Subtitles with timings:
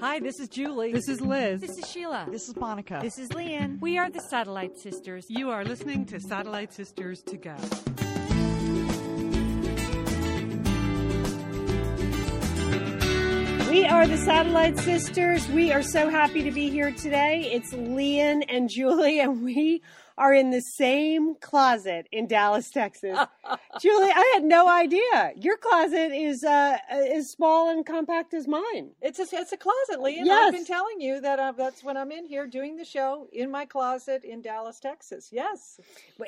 [0.00, 0.92] Hi, this is Julie.
[0.92, 1.60] This is Liz.
[1.60, 2.28] This is Sheila.
[2.30, 3.00] This is Monica.
[3.02, 3.80] This is Lian.
[3.80, 5.26] We are the Satellite Sisters.
[5.28, 7.56] You are listening to Satellite Sisters to Go.
[13.68, 15.48] We are the Satellite Sisters.
[15.48, 17.50] We are so happy to be here today.
[17.52, 19.82] It's Lian and Julie, and we
[20.18, 23.16] are in the same closet in Dallas, Texas.
[23.80, 25.32] Julie, I had no idea.
[25.36, 28.90] Your closet is uh, as small and compact as mine.
[29.00, 30.48] It's a it's a closet, Lee, and Yes.
[30.48, 33.50] I've been telling you that uh, that's when I'm in here doing the show in
[33.50, 35.28] my closet in Dallas, Texas.
[35.30, 35.78] Yes,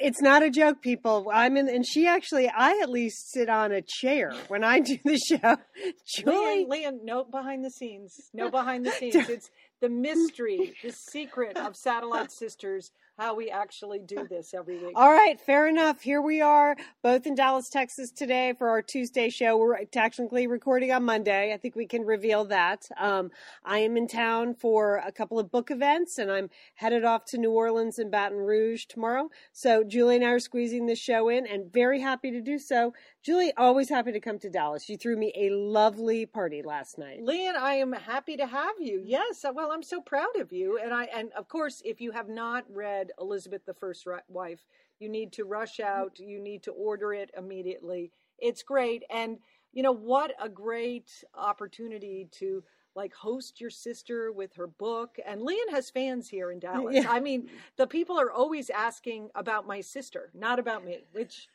[0.01, 1.29] It's not a joke, people.
[1.33, 4.96] I'm in, and she actually, I at least sit on a chair when I do
[5.05, 5.57] the show.
[6.16, 9.16] Julie, Lian, no behind the scenes, no behind the scenes.
[9.29, 14.93] It's the mystery, the secret of Satellite Sisters, how we actually do this every week.
[14.96, 16.01] All right, fair enough.
[16.01, 19.59] Here we are, both in Dallas, Texas today for our Tuesday show.
[19.59, 21.52] We're technically recording on Monday.
[21.52, 22.88] I think we can reveal that.
[22.99, 23.30] Um,
[23.62, 27.38] I am in town for a couple of book events, and I'm headed off to
[27.38, 29.29] New Orleans and Baton Rouge tomorrow.
[29.52, 32.95] So Julie and I are squeezing this show in, and very happy to do so.
[33.23, 34.88] Julie, always happy to come to Dallas.
[34.88, 37.23] You threw me a lovely party last night.
[37.23, 39.02] Lian, I am happy to have you.
[39.04, 42.12] Yes, uh, well, I'm so proud of you, and I and of course, if you
[42.12, 44.60] have not read Elizabeth the First Wife,
[44.99, 46.18] you need to rush out.
[46.18, 48.10] You need to order it immediately.
[48.38, 49.38] It's great, and
[49.74, 52.65] you know what a great opportunity to
[52.96, 55.18] like host your sister with her book.
[55.27, 56.95] And Lian has fans here in Dallas.
[56.95, 57.10] Yeah.
[57.10, 61.49] I mean, the people are always asking about my sister, not about me, which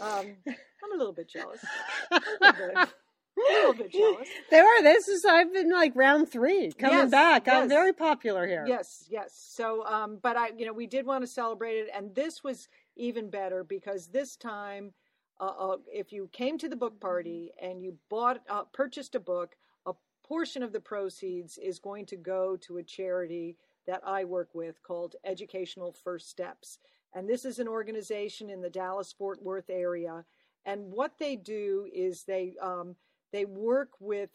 [0.00, 1.64] um, I'm a little bit jealous.
[2.10, 2.76] A little bit.
[2.76, 4.28] A little bit jealous.
[4.50, 4.82] There are.
[4.82, 5.24] This is.
[5.24, 7.48] I've been like round three coming Yes, back.
[7.48, 8.64] I'm very popular here.
[8.68, 9.32] Yes, yes.
[9.34, 12.68] So, um, but I, you know, we did want to celebrate it, and this was
[12.96, 14.92] even better because this time,
[15.40, 19.20] uh, uh, if you came to the book party and you bought, uh, purchased a
[19.20, 19.56] book,
[19.86, 19.92] a
[20.26, 23.56] portion of the proceeds is going to go to a charity
[23.86, 26.78] that I work with called Educational First Steps,
[27.14, 30.24] and this is an organization in the Dallas Fort Worth area,
[30.64, 32.96] and what they do is they um,
[33.32, 34.30] they work with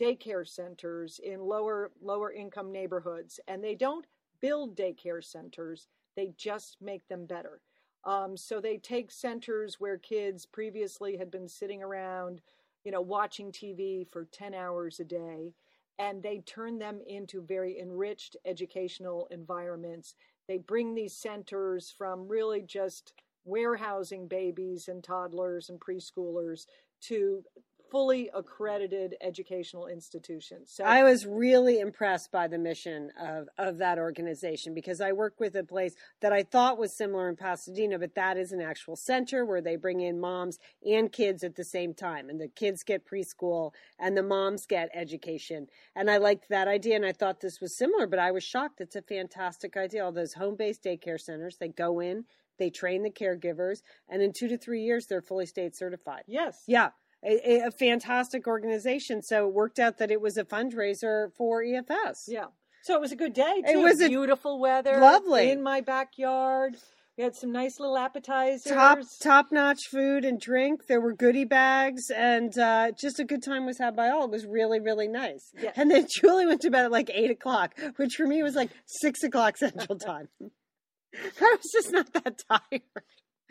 [0.00, 3.40] daycare centers in lower lower income neighborhoods.
[3.48, 4.06] And they don't
[4.40, 5.88] build daycare centers.
[6.16, 7.60] They just make them better.
[8.04, 12.40] Um, so they take centers where kids previously had been sitting around
[12.84, 15.54] you know watching tv for 10 hours a day.
[16.00, 20.14] And they turn them into very enriched educational environments
[20.48, 23.12] they bring these centers from really just
[23.44, 26.66] warehousing babies and toddlers and preschoolers
[27.02, 27.42] to
[27.90, 30.58] fully accredited educational institution.
[30.66, 35.40] So I was really impressed by the mission of, of that organization because I work
[35.40, 38.96] with a place that I thought was similar in Pasadena, but that is an actual
[38.96, 42.28] center where they bring in moms and kids at the same time.
[42.28, 45.66] And the kids get preschool and the moms get education.
[45.94, 48.80] And I liked that idea and I thought this was similar, but I was shocked.
[48.80, 50.04] It's a fantastic idea.
[50.04, 52.24] All those home based daycare centers, they go in,
[52.58, 56.24] they train the caregivers, and in two to three years, they're fully state certified.
[56.26, 56.90] yes, Yeah.
[57.24, 59.22] A, a fantastic organization.
[59.22, 62.24] So it worked out that it was a fundraiser for EFS.
[62.28, 62.46] yeah.
[62.84, 63.62] So it was a good day.
[63.66, 63.82] It Too.
[63.82, 65.50] was a- beautiful weather, Lovely.
[65.50, 66.76] in my backyard.
[67.18, 68.62] We had some nice little appetizers.
[68.72, 70.86] Top top notch food and drink.
[70.86, 74.26] There were goodie bags, and uh, just a good time was had by all.
[74.26, 75.50] It was really really nice.
[75.60, 75.72] Yeah.
[75.74, 78.70] And then Julie went to bed at like eight o'clock, which for me was like
[78.86, 80.28] six o'clock Central Time.
[81.14, 82.82] I was just not that tired.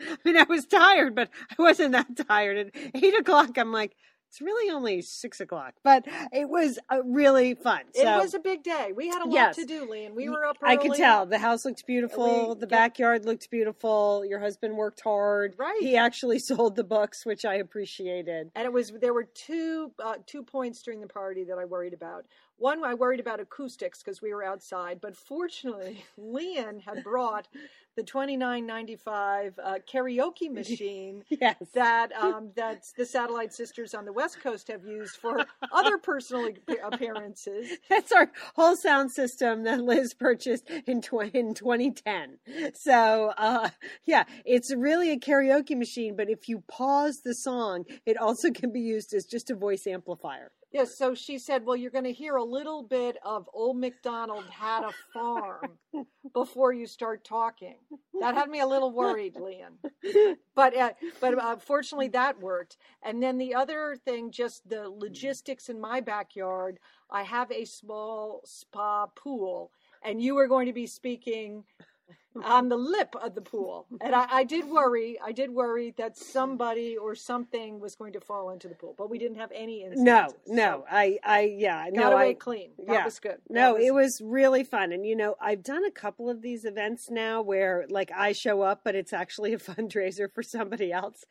[0.00, 2.72] I mean, I was tired, but I wasn't that tired.
[2.74, 3.96] At eight o'clock, I'm like,
[4.30, 6.04] it's really only six o'clock, but
[6.34, 7.80] it was uh, really fun.
[7.94, 8.92] It was a big day.
[8.94, 9.56] We had a lot Yes.
[9.56, 10.74] to do, Lee, and we were up early.
[10.74, 12.48] I could tell the house looked beautiful.
[12.50, 14.24] We the get- backyard looked beautiful.
[14.28, 15.54] Your husband worked hard.
[15.58, 15.80] Right.
[15.80, 18.50] He actually sold the books, which I appreciated.
[18.54, 21.94] And it was there were two uh, two points during the party that I worried
[21.94, 22.26] about.
[22.58, 27.46] One, I worried about acoustics because we were outside, but fortunately, Leon had brought
[27.96, 31.56] the twenty nine ninety five uh, karaoke machine Yes.
[31.74, 36.48] that um, that the Satellite Sisters on the West Coast have used for other personal
[36.84, 37.78] appearances.
[37.88, 42.38] That's our whole sound system that Liz purchased in, tw- in 2010.
[42.74, 43.70] So, uh,
[44.04, 48.72] yeah, it's really a karaoke machine, but if you pause the song, it also can
[48.72, 50.50] be used as just a voice amplifier.
[50.70, 54.44] Yes, so she said, Well, you're going to hear a little bit of Old MacDonald
[54.50, 55.78] had a farm
[56.34, 57.76] before you start talking.
[58.20, 59.78] That had me a little worried, Lian.
[60.54, 62.76] But, uh, but uh, fortunately, that worked.
[63.02, 66.78] And then the other thing, just the logistics in my backyard,
[67.10, 69.70] I have a small spa pool,
[70.02, 71.64] and you were going to be speaking
[72.44, 73.86] on the lip of the pool.
[74.00, 78.20] And I, I, did worry, I did worry that somebody or something was going to
[78.20, 80.34] fall into the pool, but we didn't have any incidents.
[80.46, 82.70] No, no, I, I, yeah, Got no, away I, clean.
[82.86, 83.04] That yeah.
[83.04, 83.38] was good.
[83.48, 84.92] That no, it was really fun.
[84.92, 88.62] And, you know, I've done a couple of these events now where like I show
[88.62, 91.24] up, but it's actually a fundraiser for somebody else.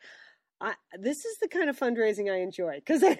[0.60, 3.16] I, this is the kind of fundraising I enjoy because I,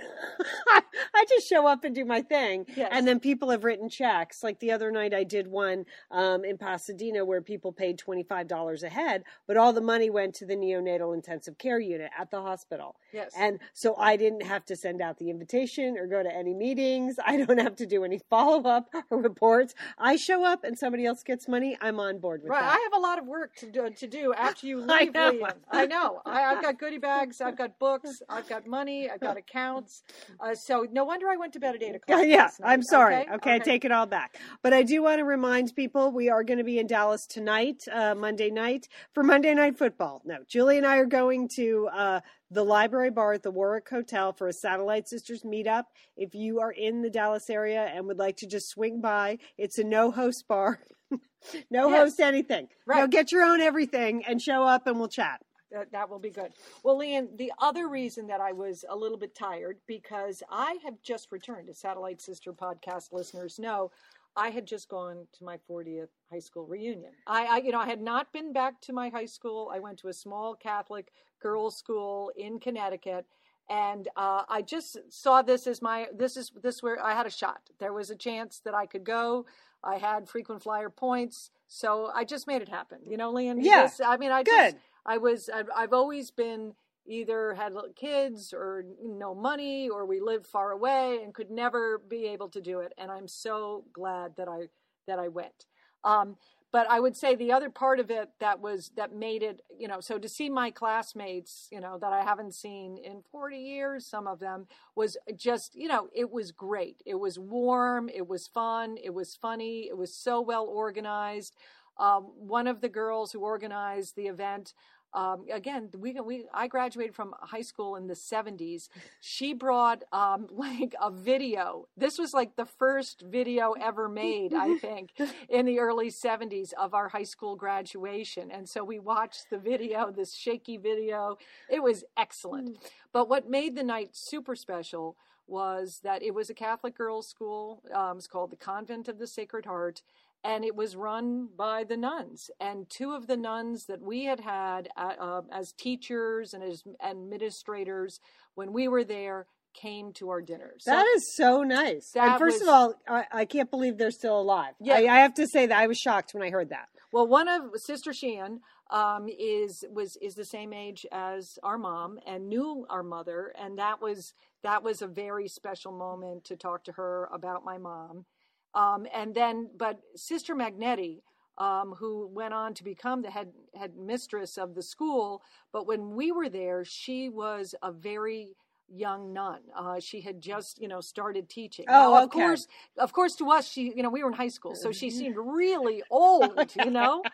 [1.15, 2.89] I just show up and do my thing, Yes.
[2.93, 4.43] and then people have written checks.
[4.43, 8.49] Like the other night, I did one um, in Pasadena where people paid twenty five
[8.49, 12.31] dollars a head, but all the money went to the neonatal intensive care unit at
[12.31, 12.97] the hospital.
[13.13, 13.33] Yes.
[13.39, 17.17] And so I didn't have to send out the invitation or go to any meetings.
[17.25, 19.75] I don't have to do any follow up or reports.
[19.99, 21.77] I show up and somebody else gets money.
[21.81, 22.77] I'm on board with Right, that.
[22.79, 24.91] I have a lot of work to do, to do after you leave.
[24.91, 25.49] I know.
[25.71, 26.21] I know.
[26.27, 27.28] I, I've got goodie bags.
[27.41, 28.21] I've got books.
[28.29, 29.09] I've got money.
[29.11, 30.03] I've got accounts.
[30.41, 32.21] Uh, so no wonder I went to bed at eight o'clock.
[32.27, 32.49] yeah.
[32.63, 33.17] I'm sorry.
[33.17, 33.33] Okay?
[33.35, 34.37] Okay, I take it all back.
[34.63, 37.83] But I do want to remind people we are going to be in Dallas tonight,
[37.93, 40.23] uh, Monday night, for Monday Night Football.
[40.25, 42.21] No, Julie and I are going to uh,
[42.51, 45.85] the Library Bar at the Warwick Hotel for a Satellite Sisters meetup.
[46.17, 49.79] If you are in the Dallas area and would like to just swing by, it's
[49.79, 50.81] a no host bar.
[51.71, 51.99] no Yes.
[51.99, 52.69] host anything.
[52.87, 53.01] Right.
[53.01, 55.41] No, get your own everything and show up and we'll chat.
[55.71, 56.53] That, that will be good.
[56.83, 61.03] Well, Lian, the other reason that I was a little bit tired because I have
[61.03, 63.91] just returned, as Satellite Sister podcast listeners know,
[64.37, 67.11] I had just gone to my 40th high school reunion.
[67.27, 69.71] I, I, you know, I had not been back to my high school.
[69.73, 71.13] I went to a small Catholic
[71.43, 73.27] girls' school in Connecticut,
[73.69, 77.31] and uh, I just saw this as my this is this where I had a
[77.31, 77.63] shot.
[77.81, 79.45] There was a chance that I could go.
[79.83, 82.99] I had frequent flyer points, so I just made it happen.
[83.07, 83.61] You know, Lian.
[83.61, 83.89] Yeah.
[84.05, 84.73] I mean, I Good.
[84.73, 84.77] just
[85.09, 86.75] I was I've, always been
[87.07, 91.99] either had little kids or no money or we lived far away and could never
[91.99, 94.69] be able to do it and I'm so glad that I
[95.07, 95.65] that I went.
[96.05, 96.37] Um,
[96.71, 99.89] but I would say the other part of it that was that made it, you
[99.89, 104.07] know, so to see my classmates, you know, that I haven't seen in 40 years,
[104.07, 107.03] some of them was just, you know, it was great.
[107.07, 111.55] It was warm, it was fun, it was funny, it was so well organized.
[111.97, 114.75] Um, one of the girls who organized the event,
[115.15, 118.89] um, again, we, we I graduated from high school in the 70s.
[119.21, 121.89] She brought um, like a video.
[121.97, 125.13] This was like the first video ever made, I think,
[125.49, 128.51] in the early 70s of our high school graduation.
[128.51, 131.39] And so we watched the video, this shaky video.
[131.69, 132.79] It was excellent.
[133.13, 135.17] But what made the night super special
[135.49, 137.83] was that it was a Catholic girls' school.
[137.93, 140.03] Um, it's called the Convent of the Sacred Heart,
[140.45, 142.51] and it was run by the nuns.
[142.61, 146.83] And two of the nuns that we had had uh, uh, as teachers and as
[147.05, 148.21] administrators
[148.55, 150.85] when we were there came to our dinners.
[150.85, 152.11] So- That is so nice.
[152.15, 154.75] And first was- of all, I, I can't believe they're still alive.
[154.81, 154.95] Yeah.
[154.95, 156.89] I, I have to say that I was shocked when I heard that.
[157.13, 158.61] Well, one of Sister Sheehan
[158.91, 163.79] um, is was is the same age as our mom and knew our mother, and
[163.79, 168.27] that was that was a very special moment to talk to her about my mom.
[168.75, 171.23] Um, and then, but Sister Magnetti,
[171.59, 175.43] um, who went on to become the head head mistress of the school,
[175.73, 178.57] but when we were there, she was a very
[178.89, 179.61] young nun.
[179.77, 181.89] Uh, she had just, you know, started teaching.
[181.89, 182.29] Oh, Now, of okay.
[182.29, 182.67] course,
[182.99, 185.37] of course, to us, she, you know, we were in high school, so she seemed
[185.39, 187.27] really old, you know,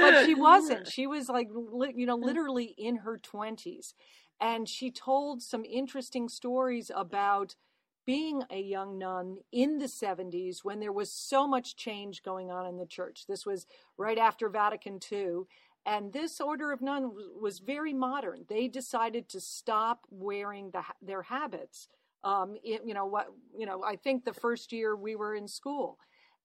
[0.00, 0.86] but she wasn't.
[0.88, 3.94] She was like, li- you know, literally in her twenties,
[4.40, 7.56] and she told some interesting stories about
[8.08, 12.66] being a young nun in the 70s when there was so much change going on
[12.66, 13.26] in the church.
[13.28, 13.66] This was
[13.98, 15.42] right after Vatican II.
[15.84, 18.46] And this order of nun was- very modern.
[18.48, 21.88] They decided to stop wearing the, their habits.
[22.24, 23.28] Um, it- you know what?
[23.54, 25.98] You know, I think the first year we were in school,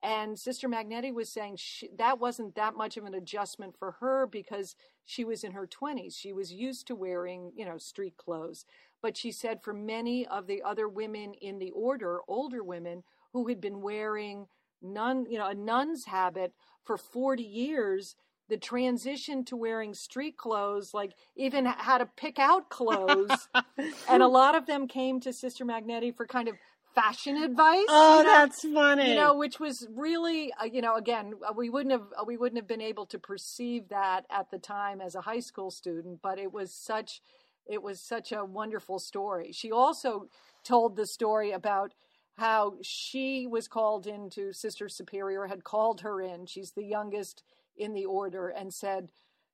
[0.03, 4.27] and Sister Magnetti was saying she, that wasn't that much of an adjustment for her
[4.27, 6.13] because she was in her 20s.
[6.17, 8.65] She was used to wearing, you know, street clothes.
[9.03, 13.47] But she said for many of the other women in the order, older women who
[13.49, 14.47] had been wearing
[14.81, 16.53] nun, you know, a nun's habit
[16.85, 18.15] for 40 years,
[18.49, 23.49] the transition to wearing street clothes, like even how to pick out clothes.
[24.09, 26.55] and a lot of them came to Sister Magnetti for kind of
[26.95, 27.85] fashion advice.
[27.89, 28.29] Oh, you know?
[28.29, 29.09] that's funny.
[29.09, 32.37] you know which was really uh, you know again uh, we wouldn't have uh, we
[32.37, 36.19] wouldn't have been able to perceive that at the time as a high school student
[36.21, 37.21] but it was such
[37.67, 39.51] it was such a wonderful story.
[39.51, 40.27] She also
[40.63, 41.93] told the story about
[42.37, 46.45] how she was called into Sister Superior, had called her in.
[46.45, 47.43] She's the youngest
[47.77, 49.09] in the order, and said,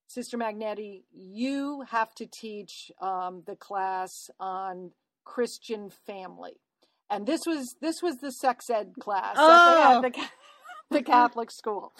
[0.08, 4.92] Sister Magnetti, you have to teach um, the class on
[5.24, 6.60] Christian family.
[7.12, 10.02] And this was this was the sex ed class Oh.
[10.92, 11.94] the Catholic school.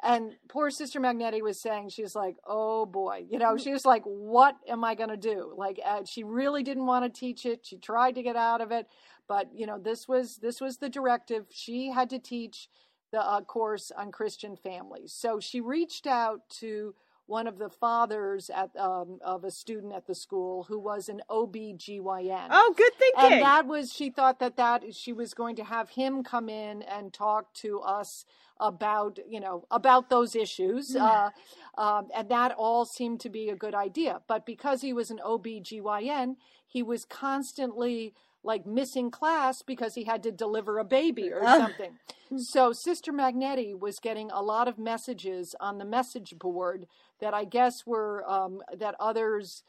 [0.00, 4.04] And poor Sister Magnetti was saying, she's like, oh boy, you know, she was like,
[4.04, 5.52] what am I going to do?
[5.56, 7.66] Like, uh, she really didn't want to teach it.
[7.66, 8.86] She tried to get out of it,
[9.26, 11.46] but you know, this was this was the directive.
[11.50, 12.68] She had to teach
[13.10, 15.12] the uh, course on Christian families.
[15.12, 16.94] So she reached out to
[17.28, 21.20] one of the fathers at um, of a student at the school who was an
[21.28, 22.48] OB/GYN.
[22.50, 23.32] Oh, good thinking.
[23.34, 26.82] And that was she thought that that she was going to have him come in
[26.82, 28.24] and talk to us
[28.58, 31.28] about you know about those issues, uh,
[31.76, 34.22] um, and that all seemed to be a good idea.
[34.26, 38.14] But because he was an OB/GYN, he was constantly
[38.48, 41.58] like missing class because he had to deliver a baby or Ah.
[41.58, 41.92] something.
[42.36, 46.86] So Sister Magnetti was getting a lot of messages on the message board
[47.20, 49.62] that I guess were um, that others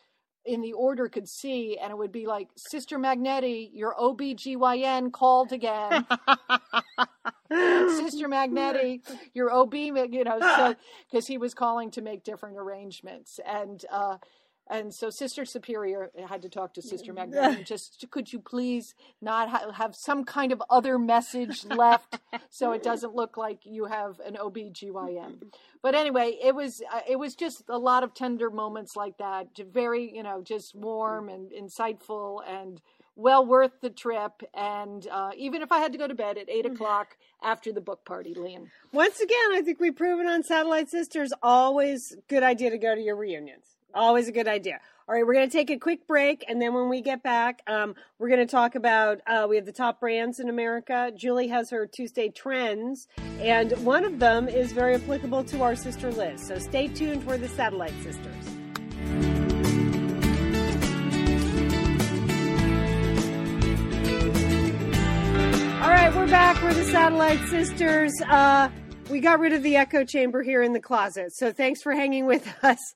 [0.46, 5.52] in the order could see, and it would be like, Sister Magnetti, your OBGYN called
[5.52, 6.06] again.
[7.52, 9.02] Sister Magnetti,
[9.34, 10.76] your OB, you know, so
[11.10, 14.18] because he was calling to make different arrangements, and uh,
[14.70, 19.50] and so Sister Superior had to talk to Sister and Just could you please not
[19.50, 24.20] ha- have some kind of other message left, so it doesn't look like you have
[24.20, 25.52] an OBGYN.
[25.82, 29.48] But anyway, it was uh, it was just a lot of tender moments like that,
[29.72, 32.82] very you know just warm and insightful and
[33.16, 34.44] well worth the trip.
[34.54, 37.82] And uh, even if I had to go to bed at eight o'clock after the
[37.82, 38.68] book party, Liam.
[38.92, 43.02] Once again, I think we've proven on Satellite Sisters, always good idea to go to
[43.02, 43.79] your reunions.
[43.94, 44.80] Always a good idea.
[45.08, 47.64] All right, we're going to take a quick break, and then when we get back,
[47.66, 51.12] um, we're going to talk about uh, we have the top brands in America.
[51.16, 53.08] Julie has her Tuesday trends,
[53.40, 56.46] and one of them is very applicable to our sister Liz.
[56.46, 58.46] So stay tuned for the Satellite Sisters.
[65.82, 66.62] All right, we're back.
[66.62, 68.14] We're the Satellite Sisters.
[68.22, 68.70] Uh,
[69.10, 72.26] we got rid of the echo chamber here in the closet, so thanks for hanging
[72.26, 72.94] with us.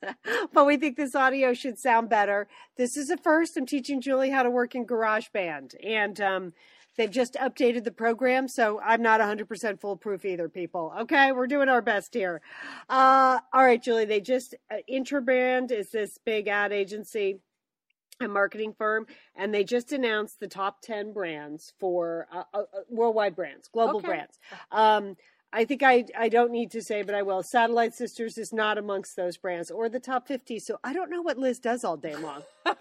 [0.52, 2.46] but we think this audio should sound better.
[2.76, 3.56] This is a first.
[3.56, 6.52] I'm teaching Julie how to work in GarageBand, and um,
[6.96, 10.92] they've just updated the program, so I'm not 100% foolproof either, people.
[11.00, 12.40] Okay, we're doing our best here.
[12.88, 17.40] Uh, all right, Julie, they just, uh, Interbrand is this big ad agency
[18.20, 23.34] a marketing firm, and they just announced the top 10 brands for uh, uh, worldwide
[23.34, 24.06] brands, global Okay.
[24.06, 24.38] brands.
[24.70, 25.16] Um,
[25.54, 27.40] I think I, I don't need to say, but I will.
[27.44, 30.58] Satellite Sisters is not amongst those brands or the top 50.
[30.58, 32.42] So I don't know what Liz does all day long.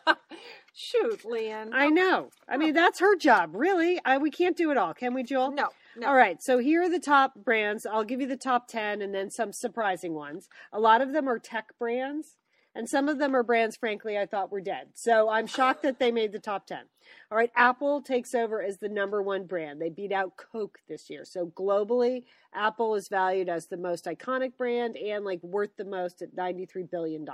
[0.73, 1.69] Shoot, Lian.
[1.71, 2.31] I know.
[2.49, 3.99] I mean, that's her job, really.
[4.03, 5.51] I, we can't do it all, can we, Joel?
[5.51, 6.07] no, no.
[6.07, 7.85] All right, so here are the top brands.
[7.85, 10.49] I'll give you the top 10 and then some surprising ones.
[10.71, 12.37] A lot of them are tech brands,
[12.75, 14.89] and some of them are brands, frankly, I thought were dead.
[14.93, 16.79] So I'm shocked that they made the top 10.
[17.31, 19.81] All right, Apple takes over as the number one brand.
[19.81, 21.25] They beat out Coke this year.
[21.25, 26.21] So globally, Apple is valued as the most iconic brand and like worth the most
[26.21, 27.25] at $93 billion.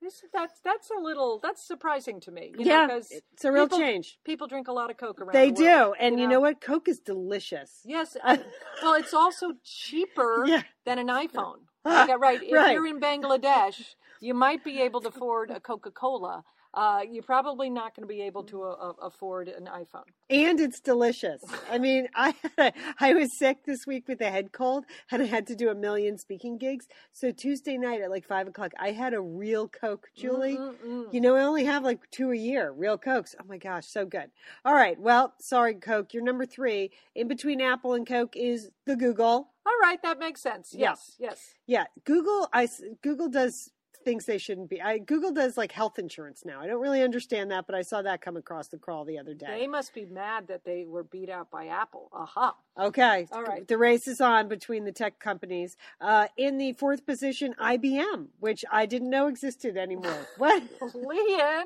[0.00, 2.52] This, that's that's a little that's surprising to me.
[2.56, 4.18] You yeah, know, it's a real people, change.
[4.24, 5.32] People drink a lot of Coke around.
[5.32, 5.94] They the do.
[5.98, 6.60] And you know what?
[6.60, 7.80] Coke is delicious.
[7.84, 8.16] Yes.
[8.24, 10.62] well, it's also cheaper Yeah.
[10.84, 11.62] than an iPhone.
[11.88, 12.40] Uh, right.
[12.48, 12.72] If Right.
[12.74, 16.44] you're in Bangladesh, you might be able to afford a Coca Cola.
[16.74, 20.04] Uh, you're probably not going to be able to uh, afford an iPhone.
[20.28, 21.42] and it's delicious.
[21.70, 25.22] I mean, I had a, I was sick this week with a head cold, and
[25.22, 26.86] I had to do a million speaking gigs.
[27.14, 30.58] So Tuesday night at like five o'clock, I had a real Coke, Julie.
[30.58, 31.06] Mm-mm-mm.
[31.12, 33.34] You know, I only have like two a year, real Cokes.
[33.40, 34.30] Oh my gosh, so good.
[34.66, 36.90] All right, well, sorry, Coke, you're number three.
[37.14, 39.48] In between Apple and Coke is the Google.
[39.68, 40.72] All right, that makes sense.
[40.72, 40.90] Yeah.
[40.90, 41.54] Yes, yes.
[41.66, 42.48] Yeah, Google.
[42.54, 42.68] I
[43.02, 43.70] Google does
[44.04, 44.80] things they shouldn't be.
[44.80, 46.60] I Google does like health insurance now.
[46.60, 49.34] I don't really understand that, but I saw that come across the crawl the other
[49.34, 49.46] day.
[49.46, 52.08] They must be mad that they were beat out by Apple.
[52.12, 52.54] Aha.
[52.78, 53.26] Okay.
[53.32, 53.66] All right.
[53.66, 55.76] The race is on between the tech companies.
[56.00, 60.26] Uh, in the fourth position, IBM, which I didn't know existed anymore.
[60.38, 60.62] what?
[60.94, 61.64] Lian,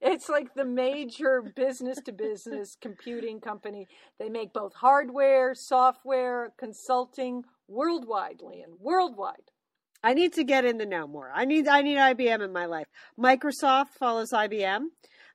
[0.00, 3.88] it's like the major business to business computing company.
[4.18, 9.50] They make both hardware, software, consulting worldwide, Lian, worldwide.
[10.02, 11.30] I need to get in the know more.
[11.34, 12.86] I need I need IBM in my life.
[13.18, 14.86] Microsoft follows IBM.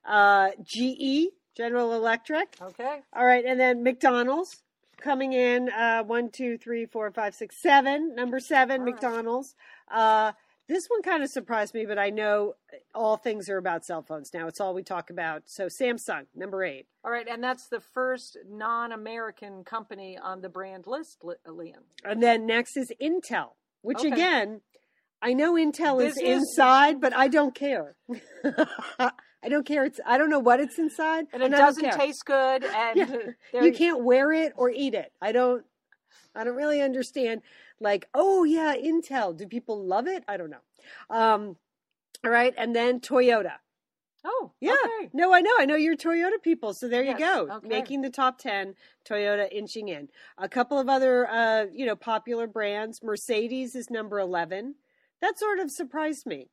[0.04, 2.56] Uh, GE, General Electric.
[2.60, 3.00] Okay.
[3.14, 4.62] All right, and then McDonald's
[5.00, 8.14] coming in uh, one, two, three, four, five, six, seven.
[8.14, 8.94] Number seven, All right.
[8.94, 9.54] McDonald's.
[9.92, 10.32] Uh,
[10.68, 12.54] This one kind of surprised me, but I know
[12.94, 14.46] all things are about cell phones now.
[14.46, 15.42] It's all we talk about.
[15.46, 16.86] So Samsung, number eight.
[17.04, 21.82] All right, and that's the first non-American company on the brand list, Li- Lian.
[22.04, 23.50] And then next is Intel,
[23.82, 24.08] which Okay.
[24.08, 24.60] again,
[25.20, 27.94] I know Intel is inside, but I don't care.
[29.44, 29.84] I don't care.
[29.84, 33.16] It's I don't know what it's inside, And it I doesn't taste good, and Yeah.
[33.52, 35.12] there You can't wear it or eat it.
[35.20, 35.64] I don't.
[36.34, 37.42] I don't really understand.
[37.80, 39.36] Like, oh yeah, Intel.
[39.36, 40.24] Do people love it?
[40.26, 40.62] I don't know.
[41.10, 41.56] Um,
[42.24, 43.54] all right, and then Toyota.
[44.24, 44.76] Oh, Yeah.
[44.84, 45.10] okay.
[45.12, 45.50] No, I know.
[45.58, 46.74] I know you're Toyota people.
[46.74, 47.48] So there Yes, you go.
[47.56, 47.68] okay.
[47.68, 48.74] Making the top 10,
[49.04, 50.08] Toyota inching in.
[50.38, 53.02] A couple of other, uh, you know, popular brands.
[53.02, 54.76] Mercedes is number 11.
[55.20, 56.50] That sort of surprised me.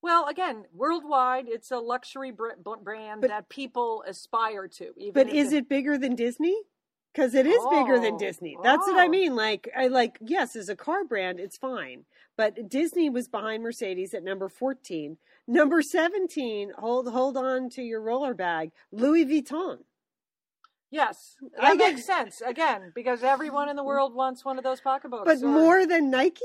[0.00, 4.92] Well, again, worldwide, it's a luxury brand But- that people aspire to.
[4.96, 6.56] Even But is it bigger than Disney?
[7.12, 8.56] Because it is bigger than Oh, Disney.
[8.62, 9.10] That's what I oh.
[9.10, 9.36] mean.
[9.36, 12.06] Like, I like, yes, as a car brand, it's fine.
[12.36, 15.18] But Disney was behind Mercedes at number 14.
[15.48, 19.78] Number 17, hold hold on to your roller bag, Louis Vuitton.
[20.90, 22.40] Yes, that makes sense.
[22.42, 25.24] Again, because everyone in the world wants one of those pocketbooks.
[25.24, 26.40] but or- more than Nike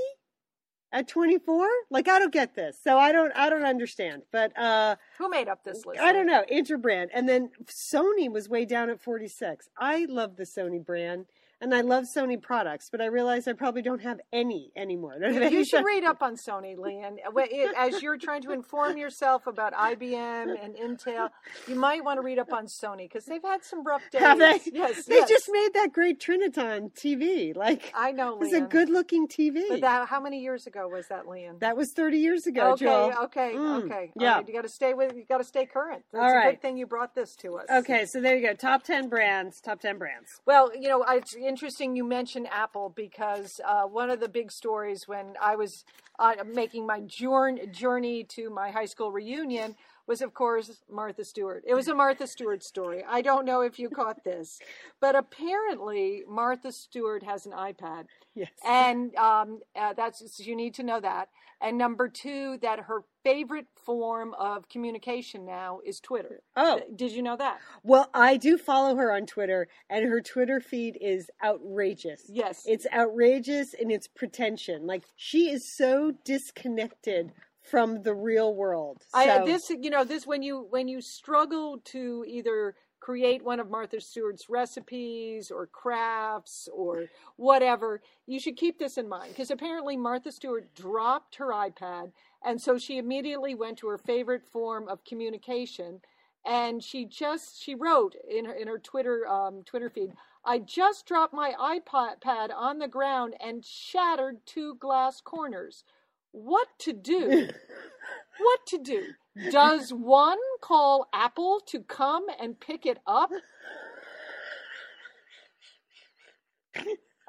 [0.91, 1.67] at 24?
[1.91, 2.79] Like I don't get this.
[2.81, 4.23] So I don't I don't understand.
[4.31, 5.99] But uh Who made up this list?
[5.99, 7.09] I don't know, Interbrand.
[7.13, 9.69] And then Sony was way down at 46.
[9.77, 11.25] I love the Sony brand
[11.61, 15.15] and I love Sony products, but I realize I probably don't have any anymore.
[15.25, 17.17] I You should read up on Sony, Lian.
[17.35, 21.29] Wh- As you're trying to inform yourself about IBM and Intel,
[21.67, 24.21] you might want to read up on Sony because they've had some rough days.
[24.21, 24.59] Have they?
[24.71, 25.29] Yes, They yes.
[25.29, 27.55] just made that great Trinitron TV.
[27.55, 28.67] Like I know, it's a Lian.
[28.69, 29.63] good looking TV.
[29.69, 31.57] But that, how many years ago was that, Lian?
[31.59, 33.13] that was 30 years ago, okay, Joel.
[33.25, 34.11] okay, Mm, okay.
[34.19, 34.35] yeah.
[34.35, 35.15] Right, you got to stay with.
[35.15, 36.03] You got to stay current.
[36.11, 36.51] That's All a right.
[36.51, 37.65] good thing you brought this to us.
[37.69, 38.53] Okay, so there you go.
[38.53, 40.29] Top 10 brands, top 10 brands.
[40.45, 45.07] Well, you know, it's interesting you mentioned Apple because uh, one of the big stories
[45.07, 45.85] when I was
[46.19, 49.75] uh, making my journey to my high school reunion
[50.07, 51.63] was, of course, Martha Stewart.
[51.67, 53.03] It was a Martha Stewart story.
[53.07, 54.59] I don't know if you caught this,
[55.01, 58.05] but apparently Martha Stewart has an iPad.
[58.33, 58.49] Yes.
[58.65, 61.29] And um, uh, that's you need to know that.
[61.59, 66.41] And number two, that her favorite form of communication now is Twitter.
[66.55, 66.81] Oh.
[66.95, 67.59] did you know that?
[67.83, 72.23] Well, I do follow her on Twitter, and her Twitter feed is outrageous.
[72.29, 72.63] Yes.
[72.65, 74.87] It's outrageous in its pretension.
[74.87, 79.03] Like, she is so disconnected from the real world.
[79.13, 83.69] I this you know this when you when you struggle to either create one of
[83.69, 89.95] Martha Stewart's recipes or crafts or whatever, you should keep this in mind because apparently
[89.95, 92.11] Martha Stewart dropped her iPad
[92.43, 96.01] and so she immediately went to her favorite form of communication
[96.47, 100.13] and she just she wrote in her in her Twitter um, Twitter feed,
[100.45, 105.83] I just dropped my iPad pad on the ground and shattered two glass corners.
[106.31, 107.49] What to do?
[108.39, 109.03] what to do?
[109.51, 113.29] Does one call Apple to come and pick it up?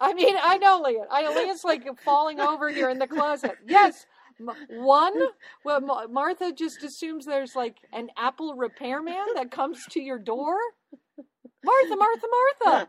[0.01, 1.07] I mean, I know Leah.
[1.11, 3.57] I Leah's like falling over here in the closet.
[3.67, 4.07] Yes,
[4.39, 5.15] one.
[5.65, 10.57] Well, Martha just assumes there's like an Apple repairman that comes to your door.
[11.65, 12.27] Martha, Martha,
[12.65, 12.89] Martha.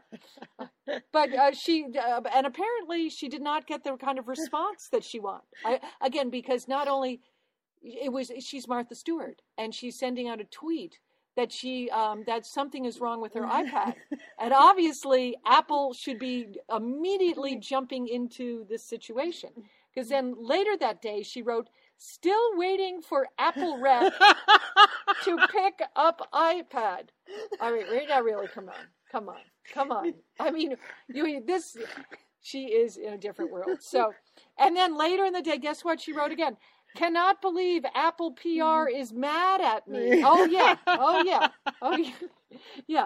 [1.12, 5.03] But uh, she, uh, and apparently she did not get the kind of response that
[5.03, 5.45] she wanted.
[5.63, 7.21] I, again, because not only
[7.83, 10.97] it was she's Martha Stewart, and she's sending out a tweet
[11.35, 13.93] that she um, that something is wrong with her iPad,
[14.39, 19.49] and obviously Apple should be immediately jumping into this situation.
[19.93, 24.13] Because then later that day she wrote, "Still waiting for Apple rep
[25.23, 27.10] to pick up iPad."
[27.60, 29.41] I mean, re- now really, come on, come on,
[29.73, 30.13] come on.
[30.39, 30.75] I mean,
[31.08, 31.78] you this.
[32.41, 33.82] She is in a different world.
[33.82, 34.13] So,
[34.58, 36.56] and then later in the day, guess what she wrote again?
[36.95, 38.99] Cannot believe Apple PR mm.
[38.99, 40.23] is mad at me.
[40.32, 41.47] Oh yeah, oh yeah,
[41.82, 42.13] oh yeah,
[42.88, 43.06] yeah.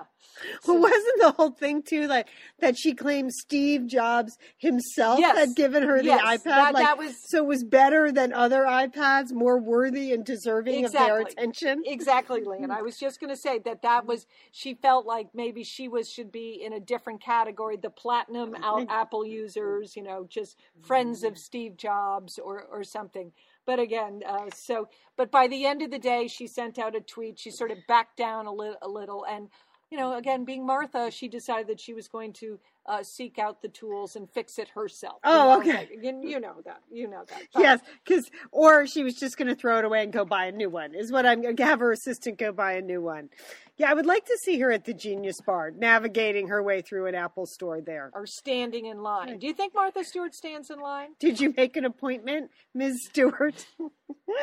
[0.65, 2.27] Well, wasn't the whole thing too like
[2.59, 5.37] that she claimed Steve Jobs himself Yes.
[5.37, 6.43] had given her the Yes, iPad?
[6.43, 10.85] that- like, that was- so it was better than other iPads, more worthy and deserving
[10.85, 11.31] of their Exactly.
[11.33, 11.83] attention.
[11.85, 12.63] Exactly, Lee.
[12.63, 15.87] And I was just going to say that that was she felt like maybe she
[15.87, 18.91] was should be in a different category, the platinum out mm-hmm.
[18.91, 23.31] Apple users, you know, just friends of Steve Jobs or or something.
[23.65, 27.01] But again, uh, so but by the end of the day, she sent out a
[27.01, 27.39] tweet.
[27.39, 29.49] She sort of backed down a little, a little, and
[29.89, 33.61] you know, again, being Martha, she decided that she was going to uh, seek out
[33.61, 35.15] the tools and fix it herself.
[35.25, 35.73] You Oh, know, okay.
[35.77, 36.81] like, You, you know that.
[36.91, 37.41] You know that.
[37.53, 40.45] But- Yes, because or she was just going to throw it away and go buy
[40.45, 40.93] a new one.
[40.93, 43.29] Is what I'm going to have her assistant go buy a new one.
[43.77, 47.07] Yeah, I would like to see her at the Genius Bar, navigating her way through
[47.07, 48.11] an Apple store there.
[48.13, 49.39] Or standing in line.
[49.39, 51.09] Do you think Martha Stewart stands in line?
[51.19, 53.05] Did you make an appointment, Ms.
[53.05, 53.65] Stewart?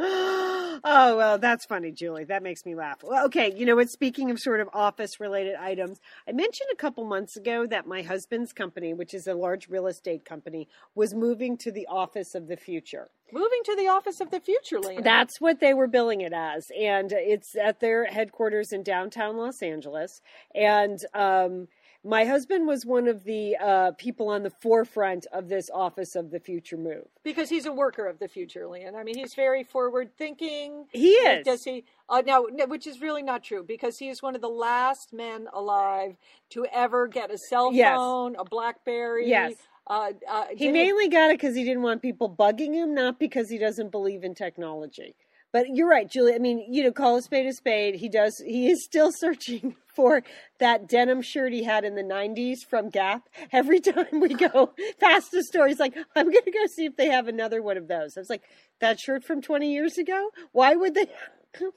[0.00, 0.80] oh,
[1.16, 2.24] well, that's funny, Julie.
[2.24, 2.98] That makes me laugh.
[3.02, 3.90] Well, okay, you know what?
[3.90, 8.02] Speaking of sort of office related items, I mentioned a couple months ago that my
[8.02, 12.48] husband's company, which is a large real estate company, was moving to the office of
[12.48, 13.10] the future.
[13.32, 15.02] Moving to the office of the future, Leah.
[15.02, 19.62] That's what they were billing it as, and it's at their headquarters in downtown Los
[19.62, 20.20] Angeles.
[20.54, 21.68] And um,
[22.06, 26.30] my husband was one of the uh, people on the forefront of this Office of
[26.30, 27.06] the Future move.
[27.24, 28.94] because he's a worker of the future, Lian.
[28.94, 30.86] I mean, he's very forward thinking.
[30.92, 31.44] He is.
[31.44, 31.84] Does he?
[32.08, 35.12] Uh, now, no, which is really not true because he is one of the last
[35.12, 36.16] men alive
[36.50, 37.96] to ever get a cell Yes.
[37.96, 39.28] phone, a BlackBerry.
[39.28, 39.54] Yes.
[39.88, 43.48] Uh, uh, He mainly got it because he didn't want people bugging him, not because
[43.48, 45.14] he doesn't believe in technology.
[45.56, 46.34] But you're right, Julie.
[46.34, 47.94] I mean, you know, call a spade a spade.
[47.94, 48.42] He does.
[48.44, 50.22] He is still searching for
[50.58, 53.26] that denim shirt he had in the '90s from Gap.
[53.52, 56.96] Every time we go past the store, he's like, "I'm going to go see if
[56.96, 58.42] they have another one of those." I was like,
[58.80, 60.28] "That shirt from 20 years ago?
[60.52, 61.06] Why would they?"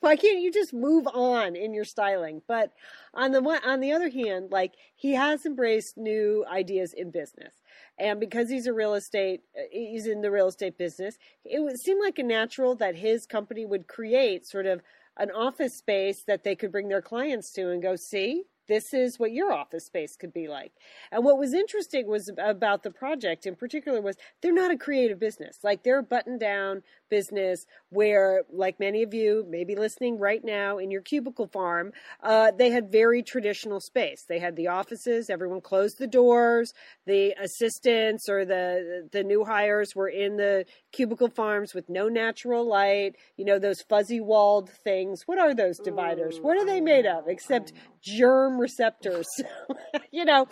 [0.00, 2.42] Why can't you just move on in your styling?
[2.48, 2.72] But
[3.14, 7.54] on the one, on the other hand, like he has embraced new ideas in business,
[8.00, 11.16] and because he's a real estate, uh, he's in the real estate business.
[11.44, 14.80] It would seem like a natural that his company would create sort of
[15.18, 18.44] an office space that they could bring their clients to and go see.
[18.68, 20.72] This is what your office space could be like.
[21.10, 25.18] And what was interesting was about the project in particular was they're not a creative
[25.18, 25.58] business.
[25.62, 30.44] Like they're a button down business where, like many of you may be listening right
[30.44, 31.92] now in your cubicle farm,
[32.22, 34.24] uh, they had very traditional space.
[34.28, 36.72] They had the offices, everyone closed the doors,
[37.06, 42.66] the assistants or the the new hires were in the cubicle farms with no natural
[42.66, 45.22] light, you know, those fuzzy walled things.
[45.26, 46.38] What are those dividers?
[46.40, 49.26] What are they made of except germ receptors?
[50.12, 50.46] you know,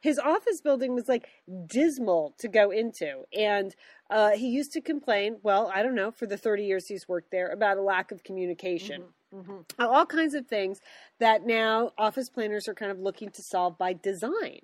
[0.00, 1.28] his office building was like
[1.66, 3.24] dismal to go into.
[3.36, 3.74] And
[4.10, 7.30] uh, he used to complain, well, I don't know, for the 30 years he's worked
[7.30, 9.04] there, about a lack of communication.
[9.78, 10.80] All kinds of things
[11.18, 14.60] that now office planners are kind of looking to solve by design.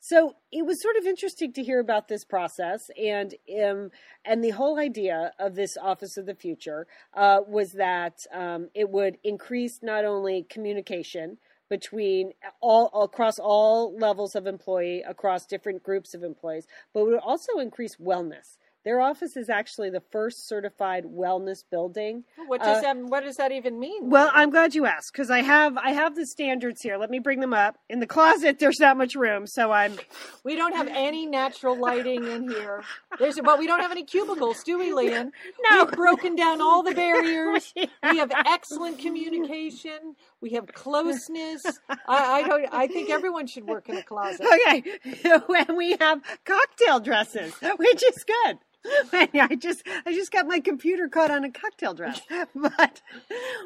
[0.00, 3.90] So it was sort of interesting to hear about this process, and um,
[4.22, 8.90] and the whole idea of this Office of the Future uh, was that um, it
[8.90, 11.38] would increase not only communication
[11.70, 17.18] between all across all levels of employee, across different groups of employees, but it would
[17.20, 18.58] also increase wellness.
[18.84, 22.24] Their office is actually the first certified wellness building.
[22.46, 22.96] What does Uh, that?
[22.98, 24.10] What does that even mean?
[24.10, 26.98] Well, I'm glad you asked because I have I have the standards here.
[26.98, 27.78] Let me bring them up.
[27.88, 29.96] In the closet, there's not much room, so I'm
[30.44, 32.82] we don't have any natural lighting in here.
[33.18, 35.30] There's, but we don't have any cubicles, do we, Lian?
[35.70, 35.84] No.
[35.84, 37.72] We've broken down all the barriers.
[38.10, 40.14] We have excellent communication.
[40.40, 41.64] We have closeness.
[41.88, 42.66] I, I don't.
[42.70, 44.46] I think everyone should work in a closet.
[44.46, 44.82] okay.
[45.68, 48.58] and we have cocktail dresses, which is good.
[49.12, 52.20] I just I just got my computer caught on a cocktail dress.
[52.54, 53.02] But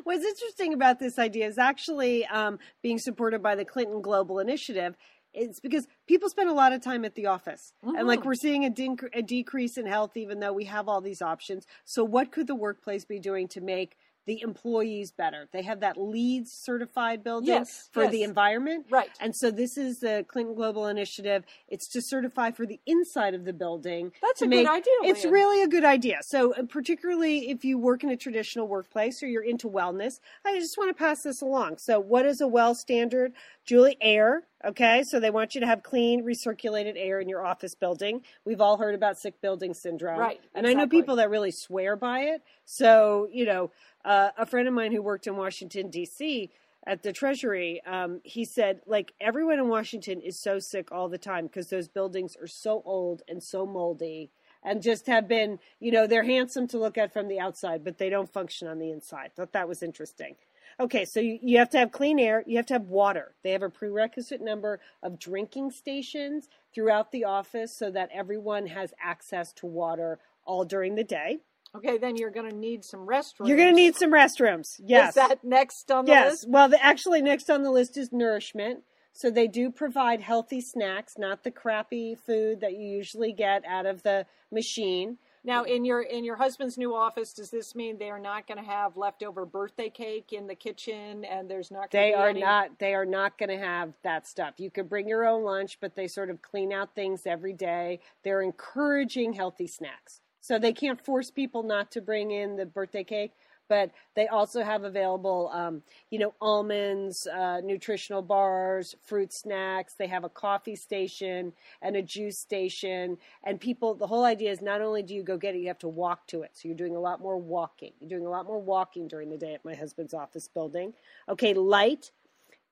[0.05, 4.97] what's interesting about this idea is actually um, being supported by the Clinton Global Initiative.
[5.35, 8.65] It's because people spend a lot of time at the office, and like we're seeing
[8.65, 11.67] a, dec- a decrease in health, even though we have all these options.
[11.85, 13.97] So, what could the workplace be doing to make
[14.29, 15.49] the employees better?
[15.53, 18.13] They have that LEEDS certified building Yes, for yes.
[18.13, 19.09] the environment, Right.
[19.19, 21.45] and so this is the Clinton Global Initiative.
[21.67, 24.13] It's to certify for the inside of the building.
[24.23, 25.33] That's a good idea, It's Lian.
[25.33, 26.19] really a good idea.
[26.23, 30.59] So uh, particularly if you work in a traditional workplace or you're into wellness, I
[30.61, 31.79] just want to pass this along.
[31.79, 33.33] So what is a well standard?
[33.65, 34.45] Julie, air.
[34.65, 38.23] Okay, so they want you to have clean, recirculated air in your office building.
[38.45, 41.95] We've all heard about sick building syndrome, Right, And I know people that really swear
[41.95, 42.43] by it.
[42.71, 43.71] So you know,
[44.05, 46.51] uh, a friend of mine who worked in Washington D.C
[46.87, 51.19] at the Treasury, um, he said, like, everyone in Washington is so sick all the
[51.19, 54.31] time because those buildings are so old and so moldy
[54.63, 57.99] and just have been, you know, they're handsome to look at from the outside, but
[57.99, 59.33] they don't function on the inside.
[59.37, 60.37] Thought that was interesting.
[60.81, 63.35] Okay, so you, you have to have clean air, you have to have water.
[63.43, 68.95] They have a prerequisite number of drinking stations throughout the office so that everyone has
[69.03, 71.39] access to water all during the day.
[71.77, 73.47] Okay, then you're going to need some restrooms.
[73.47, 74.81] You're going to need some restrooms.
[74.85, 75.11] Yes.
[75.11, 76.31] Is that next on the Yes.
[76.31, 76.45] list?
[76.45, 76.53] Yes.
[76.53, 78.85] Well, the, actually, next on the list is nourishment.
[79.13, 83.85] So they do provide healthy snacks, not the crappy food that you usually get out
[83.85, 85.19] of the machine.
[85.45, 88.59] Now, in your in your husband's new office, does this mean they are not going
[88.59, 91.91] to have leftover birthday cake in the kitchen, and there's not?
[91.91, 92.41] Gonna They be are any...
[92.41, 92.79] not.
[92.79, 94.55] They are not going to have that stuff.
[94.59, 98.01] You could bring your own lunch, but they sort of clean out things every day.
[98.25, 103.05] They're encouraging healthy snacks, so they can't force people not to bring in the birthday
[103.05, 103.33] cake.
[103.69, 109.93] But they also have available, um, you know, almonds, uh, nutritional bars, fruit snacks.
[109.93, 113.19] They have a coffee station and a juice station.
[113.45, 115.81] And people, the whole idea is not only do you go get it, you have
[115.81, 116.53] to walk to it.
[116.55, 117.93] So you're doing a lot more walking.
[118.01, 120.95] You're doing a lot more walking during the day at my husband's office building.
[121.29, 122.11] Okay, light.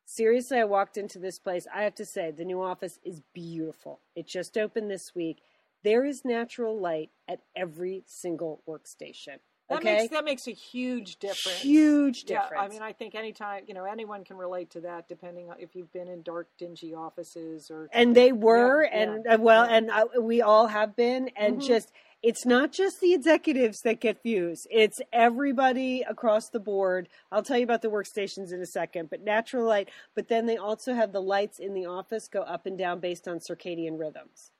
[0.07, 1.67] Seriously, I walked into this place.
[1.75, 4.01] I have to say, the new office is beautiful.
[4.15, 5.43] It just opened this week.
[5.85, 9.39] There is natural light at every single workstation.
[9.69, 11.61] That okay, makes that makes a huge difference.
[11.61, 12.53] huge difference.
[12.55, 12.61] Yeah.
[12.61, 15.75] I mean, I think anytime you know anyone can relate to that, depending on if
[15.75, 19.65] you've been in dark, dingy offices or and they were, Yeah, and yeah, uh, well,
[19.69, 19.77] yeah.
[19.77, 21.67] and uh, we all have been, and Mhm.
[21.67, 21.91] just
[22.23, 27.09] it's not just the executives that get views; it's everybody across the board.
[27.33, 29.89] I'll tell you about the workstations in a second, but natural light.
[30.15, 33.27] But then they also have the lights in the office go up and down based
[33.27, 34.53] on circadian rhythms.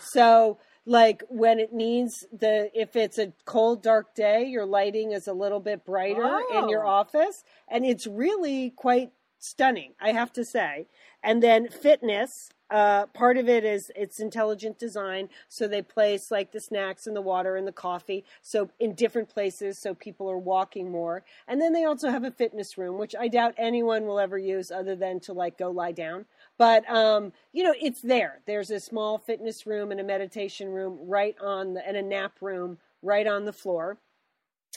[0.00, 5.28] So, like when it needs the, if it's a cold, dark day, your lighting is
[5.28, 6.90] a little bit brighter in your Oh.
[6.90, 10.86] office, and it's really quite stunning, I have to say.
[11.22, 16.52] And then fitness, uh, part of it is it's intelligent design, so they place like
[16.52, 20.38] the snacks and the water and the coffee, so in different places, so people are
[20.38, 21.22] walking more.
[21.46, 24.70] And then they also have a fitness room, which I doubt anyone will ever use
[24.70, 26.24] other than to like go lie down.
[26.62, 28.38] But um, you know, it's there.
[28.46, 32.34] There's a small fitness room and a meditation room right on the and a nap
[32.40, 33.98] room right on the floor.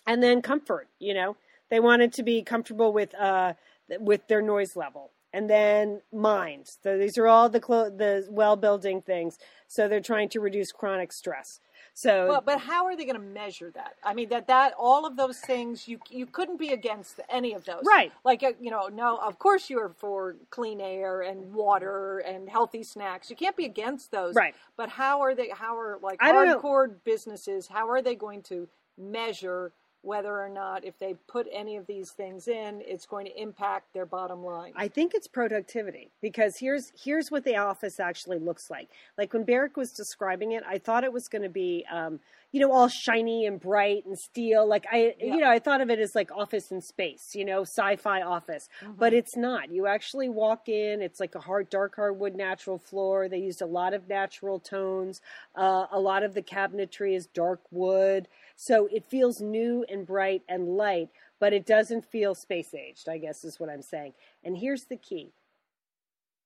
[0.07, 1.37] And then comfort, you know.
[1.69, 3.53] They wanted to be comfortable with uh
[3.99, 5.11] with their noise level.
[5.31, 6.71] And then mind.
[6.81, 9.37] So these are all the clo- the well building things.
[9.67, 11.59] So they're trying to reduce chronic stress.
[11.97, 13.95] So Well, but how are they going to measure that?
[14.03, 17.63] I mean, that that all of those things you you couldn't be against any of
[17.63, 18.11] those, Right.
[18.25, 22.49] Like uh, you know, no, of course you are for clean air and water and
[22.49, 23.29] healthy snacks.
[23.29, 24.53] You can't be against those, Right.
[24.75, 25.49] But how are they?
[25.49, 26.59] How are like I don't know.
[26.59, 27.67] hardcore businesses?
[27.67, 29.71] How are they going to measure
[30.05, 33.93] whether or not if they put any of these things in, it's going to impact
[33.93, 34.71] their bottom line?
[34.75, 38.89] I think it's productivity because here's here's what the office actually looks like.
[39.17, 42.19] Like when Barrick was describing it, I thought it was going to be, um,
[42.55, 44.65] you know, all shiny and bright and steel.
[44.65, 45.33] Like I, Yeah.
[45.33, 48.69] you know, I thought of it as like office in space, you know, sci-fi office.
[48.97, 49.71] But it's not.
[49.71, 51.01] You actually walk in.
[51.01, 53.27] It's like a hard, dark hardwood natural floor.
[53.27, 55.19] They used a lot of natural tones.
[55.53, 60.43] Uh, a lot of the cabinetry is dark wood, so it feels new and bright
[60.47, 61.09] and light.
[61.41, 63.09] But it doesn't feel space aged.
[63.09, 64.13] I guess is what I'm saying.
[64.45, 65.33] And here's the key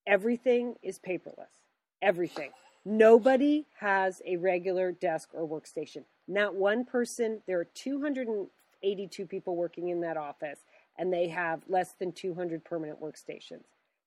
[0.07, 1.53] everything is paperless.
[2.01, 2.49] Everything.
[2.93, 6.05] Nobody has a regular desk or workstation.
[6.27, 7.41] Not one person.
[7.45, 10.57] There are 282 people working in that office,
[10.97, 13.61] and they have less than 200 permanent workstations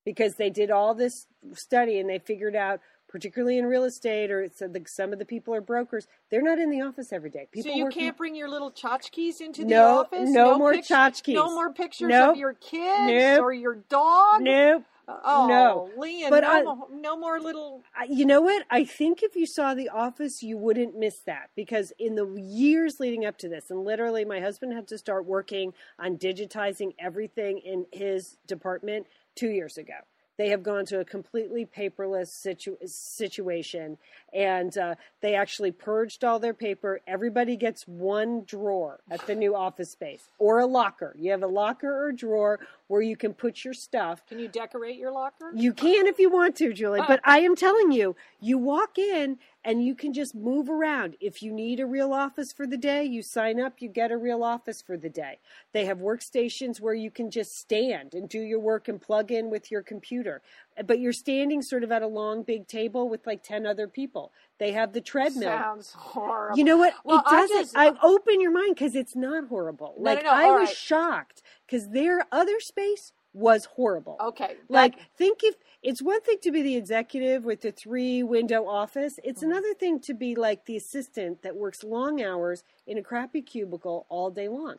[0.05, 4.42] because they did all this study and they figured out, particularly in real estate, or
[4.47, 6.09] uh, the, some of the people are brokers.
[6.29, 7.47] They're not in the office every day.
[7.53, 10.29] People so you can't bring your little tchotchkes into the No, office.
[10.29, 11.35] no more pic- tchotchkes.
[11.35, 12.33] No more pictures Nope.
[12.33, 13.42] of your kids Nope.
[13.42, 14.40] or your dog.
[14.42, 14.83] Nope.
[15.09, 15.91] Oh, No.
[16.01, 17.83] Lian, But no, I- mo- no more little.
[18.09, 18.65] You know what?
[18.71, 23.01] I think if you saw The Office, you wouldn't miss that because in the years
[23.01, 27.59] leading up to this, and literally my husband had to start working on digitizing everything
[27.59, 29.95] in his department two years ago.
[30.38, 33.99] They have gone to a completely paperless situ- situation,
[34.33, 37.01] and uh, they actually purged all their paper.
[37.07, 41.15] Everybody gets one drawer at the new office space or a locker.
[41.19, 42.61] You have a locker or drawer
[42.92, 44.20] where you can put your stuff.
[44.26, 45.50] Can you decorate your locker?
[45.55, 47.07] You can if you want to, Julie, oh.
[47.09, 51.16] but I am telling you, you walk in and you can just move around.
[51.18, 54.18] If you need a real office for the day, you sign up, you get a
[54.18, 55.38] real office for the day.
[55.72, 59.48] They have workstations where you can just stand and do your work and plug in
[59.48, 60.42] with your computer.
[60.87, 64.33] But you're standing sort of at a long, big table with like 10 other people.
[64.62, 65.48] They have the treadmill.
[65.48, 66.57] Sounds horrible.
[66.57, 66.94] You know what?
[67.03, 67.57] Well, it doesn't.
[67.62, 69.96] just- I open your mind because it's not horrible.
[69.98, 70.77] No, no, like no, I all was right.
[70.77, 74.16] shocked because their other space was horrible.
[74.20, 74.55] Okay.
[74.68, 78.64] Like, that- think if it's one thing to be the executive with the three window
[78.68, 79.51] office, it's Mm-hmm.
[79.51, 84.07] another thing to be like the assistant that works long hours in a crappy cubicle
[84.09, 84.77] all day long.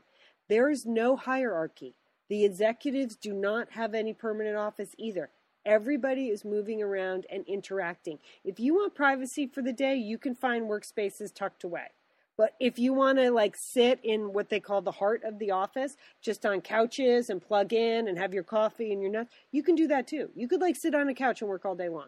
[0.48, 1.98] There is no hierarchy.
[2.30, 5.30] The executives do not have any permanent office either.
[5.66, 8.20] Everybody is moving around and interacting.
[8.44, 11.88] If you want privacy for the day, you can find workspaces tucked away.
[12.36, 15.52] But if you want to like sit in what they call the heart of the
[15.52, 19.62] office, just on couches and plug in and have your coffee and your nuts, you
[19.64, 20.30] can do that too.
[20.36, 22.08] You could like sit on a couch and work all day long.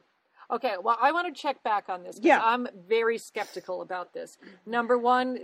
[0.52, 2.20] Okay, well, I want to check back on this.
[2.22, 2.42] Yeah.
[2.44, 4.38] I'm very skeptical about this.
[4.66, 5.40] Number one,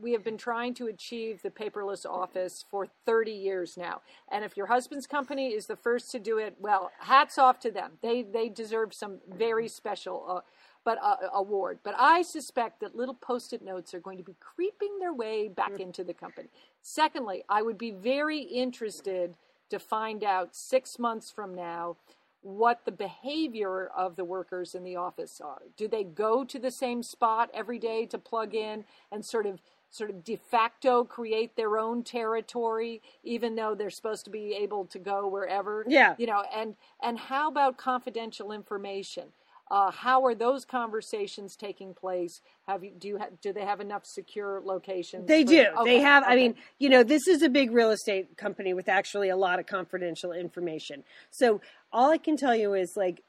[0.00, 4.56] we have been trying to achieve the paperless office for 30 years now, and if
[4.56, 7.92] your husband's company is the first to do it, well, hats off to them.
[8.02, 10.24] They they deserve some very special.
[10.28, 10.40] Uh,
[10.84, 11.80] but uh, award.
[11.82, 15.80] But I suspect that little post-it notes are going to be creeping their way back
[15.80, 16.48] into the company.
[16.80, 19.34] Secondly, I would be very interested
[19.68, 21.96] to find out six months from now
[22.42, 25.62] what the behavior of the workers in the office are.
[25.76, 29.60] Do they go to the same spot every day to plug in and sort of
[29.90, 34.84] sort of de facto create their own territory even though they're supposed to be able
[34.84, 36.14] to go wherever Yeah.
[36.18, 39.32] you know and and how about confidential information
[39.70, 43.80] uh, how are those conversations taking place have you do you ha- do they have
[43.80, 45.66] enough secure locations They for- do.
[45.80, 46.24] Okay, they have.
[46.26, 49.58] I mean, you know, this is a big real estate company with actually a lot
[49.58, 51.04] of confidential information.
[51.30, 51.60] So
[51.92, 53.22] all I can tell you is like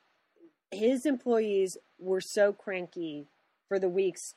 [0.72, 3.26] his employees were so cranky
[3.68, 4.34] for the weeks.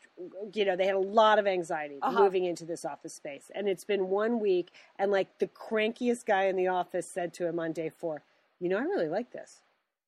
[0.54, 2.22] You know, they had a lot of anxiety Uh-huh.
[2.22, 4.70] moving into this office space, and it's been one week.
[4.98, 8.22] And like the crankiest guy in the office said to him on day four,
[8.60, 9.60] "You know, I really like this."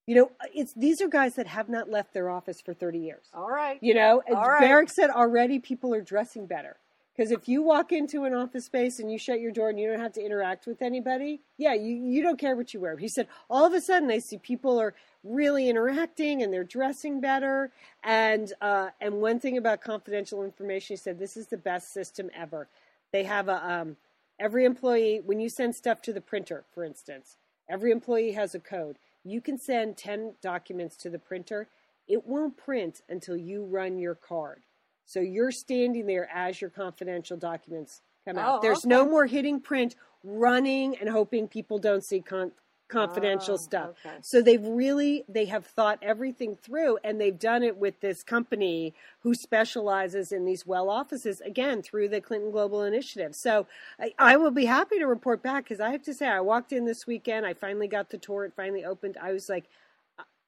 [0.06, 3.24] You know, it's these are guys that have not left their office for thirty years.
[3.32, 4.60] all right You know, as right.
[4.60, 6.76] Barrick said already people are dressing better.
[7.16, 9.88] Because if you walk into an office space and you shut your door and you
[9.88, 12.96] don't have to interact with anybody, yeah, you, you don't care what you wear.
[12.96, 17.20] He said, all of a sudden I see people are really interacting and they're dressing
[17.20, 17.70] better.
[18.02, 22.30] And uh, and one thing about confidential information, he said, this is the best system
[22.36, 22.66] ever.
[23.12, 23.96] They have a um,
[24.40, 27.36] every employee when you send stuff to the printer, for instance,
[27.68, 28.98] every employee has a code.
[29.24, 31.68] You can send ten documents to the printer.
[32.06, 34.62] It won't print until you run your card.
[35.06, 38.58] So you're standing there as your confidential documents come out.
[38.58, 42.52] Oh, There's no more hitting print, running and hoping people don't see con-
[42.88, 43.90] confidential Oh, stuff.
[44.06, 44.18] okay.
[44.22, 48.94] So they've really they have thought everything through and they've done it with this company
[49.20, 53.34] who specializes in these well offices again through the Clinton Global Initiative.
[53.34, 53.66] So
[54.00, 56.72] I, I will be happy to report back because I have to say I walked
[56.72, 57.46] in this weekend.
[57.46, 58.44] I finally got the tour.
[58.44, 59.16] It finally opened.
[59.20, 59.64] I was like,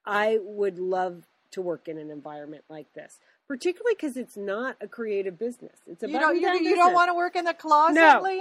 [0.06, 4.88] I would love to work in an environment like this, particularly because it's not a
[4.88, 5.76] creative business.
[5.86, 8.20] It's a you don't you, you don't want to work in the closet No.
[8.22, 8.40] Lian?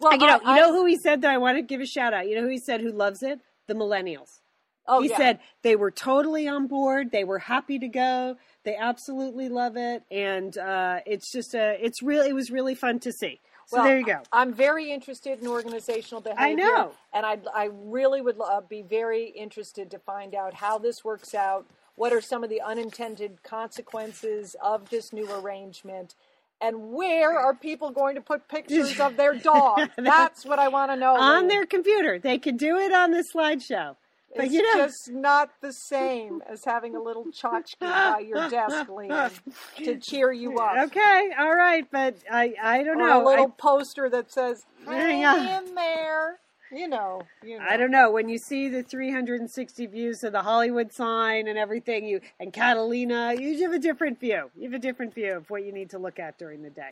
[0.00, 1.86] well you know, I- you know who he said that I want to give a
[1.86, 2.28] shout out.
[2.28, 3.40] You know who he said who loves it?
[3.66, 4.40] The millennials.
[4.86, 5.16] oh, he yeah.
[5.18, 7.10] said they were totally on board.
[7.12, 8.36] They were happy to go.
[8.64, 11.76] They absolutely love it, and uh, it's just a.
[11.84, 12.28] It's really.
[12.30, 13.40] It was really fun to see.
[13.66, 14.22] So Well, there you go.
[14.32, 16.42] I'm very interested in organizational behavior.
[16.42, 16.92] I know.
[17.12, 21.34] and I I really would uh, be very interested to find out how this works
[21.34, 21.66] out.
[21.98, 26.14] What are some of the unintended consequences of this new arrangement?
[26.60, 29.90] And where are people going to put pictures of their dog?
[29.96, 31.16] That's what I want to know.
[31.16, 33.96] on their computer, they could do it on the slideshow.
[34.36, 38.48] But it's you know, just not the same as having a little tchotchke by your
[38.50, 39.30] desk, Lian,
[39.78, 40.76] to cheer you up.
[40.88, 43.24] okay, all right, but I I don't Or know.
[43.24, 45.22] a little I- poster that says, Hang
[45.66, 46.38] in there.
[46.70, 47.64] You know, you know.
[47.68, 48.10] I don't know.
[48.10, 53.34] When you see the 360 views of the Hollywood sign and everything, you and Catalina,
[53.38, 54.50] you have a different view.
[54.54, 56.90] You have a different view of what you need to look at during the day.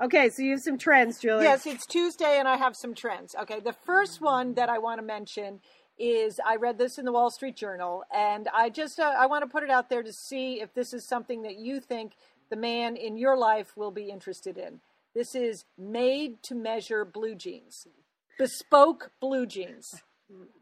[0.00, 1.44] Okay, so you have some trends, Julie.
[1.44, 3.34] Yes, it's Tuesday and I have some trends.
[3.42, 5.60] Okay, the first one that I want to mention
[5.98, 9.44] is I read this in the Wall Street Journal and I just uh, I want
[9.44, 12.14] to put it out there to see if this is something that you think
[12.50, 14.80] the man in your life will be interested in.
[15.14, 17.86] This is made to measure blue jeans.
[18.38, 20.02] Bespoke blue jeans.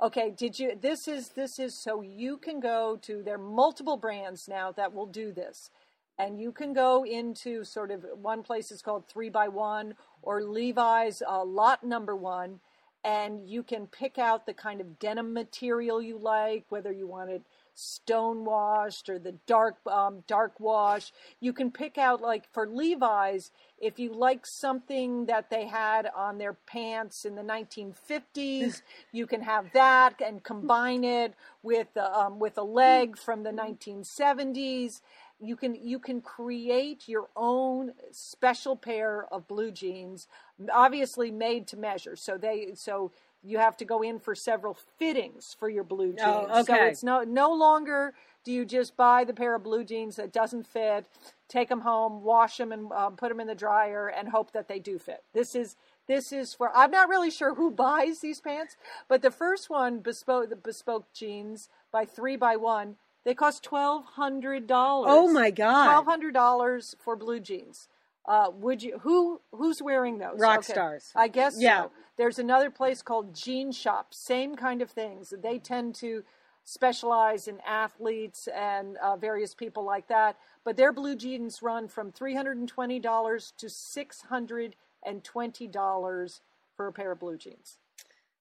[0.03, 3.97] Okay, did you this is this is so you can go to there are multiple
[3.97, 5.71] brands now that will do this.
[6.19, 10.43] And you can go into sort of one place is called three by one or
[10.43, 12.61] Levi's uh, lot number one,
[13.05, 17.31] and you can pick out the kind of denim material you like, whether you want
[17.31, 17.43] it
[17.81, 21.12] stone washed or the dark um, dark wash.
[21.40, 26.37] You can pick out like for Levi's if you like something that they had on
[26.37, 32.59] their pants in the 1950s, you can have that and combine it with um, with
[32.59, 35.01] a leg from the 1970s.
[35.40, 40.29] You can you can create your own special pair of blue jeans,
[40.71, 42.16] obviously made to measure.
[42.16, 46.20] So they so you have to go in for several fittings for your blue jeans.
[46.22, 46.76] Oh, okay.
[46.76, 50.33] So it's no no longer do you just buy the pair of blue jeans that
[50.33, 51.07] doesn't fit,
[51.48, 54.68] take them home, wash them, and um, put them in the dryer, and hope that
[54.68, 55.22] they do fit.
[55.33, 55.76] This is
[56.07, 58.76] this is for I'm not really sure who buys these pants,
[59.09, 62.96] but the first one bespoke the bespoke jeans by three by one.
[63.24, 65.11] They cost twelve hundred dollars.
[65.12, 65.85] Oh, my God.
[65.85, 67.88] Twelve hundred dollars for blue jeans.
[68.27, 70.39] Uh, would you who who's wearing those?
[70.39, 70.73] Rock Okay.
[70.73, 71.11] stars.
[71.17, 71.85] I guess Yeah.
[71.85, 71.91] so.
[72.17, 75.33] There's another place called Jean Shop, same kind of things.
[75.43, 76.23] They tend to
[76.65, 80.37] specialize in athletes and uh, various people like that.
[80.64, 86.41] But their blue jeans run from $320 to $620
[86.77, 87.79] for a pair of blue jeans.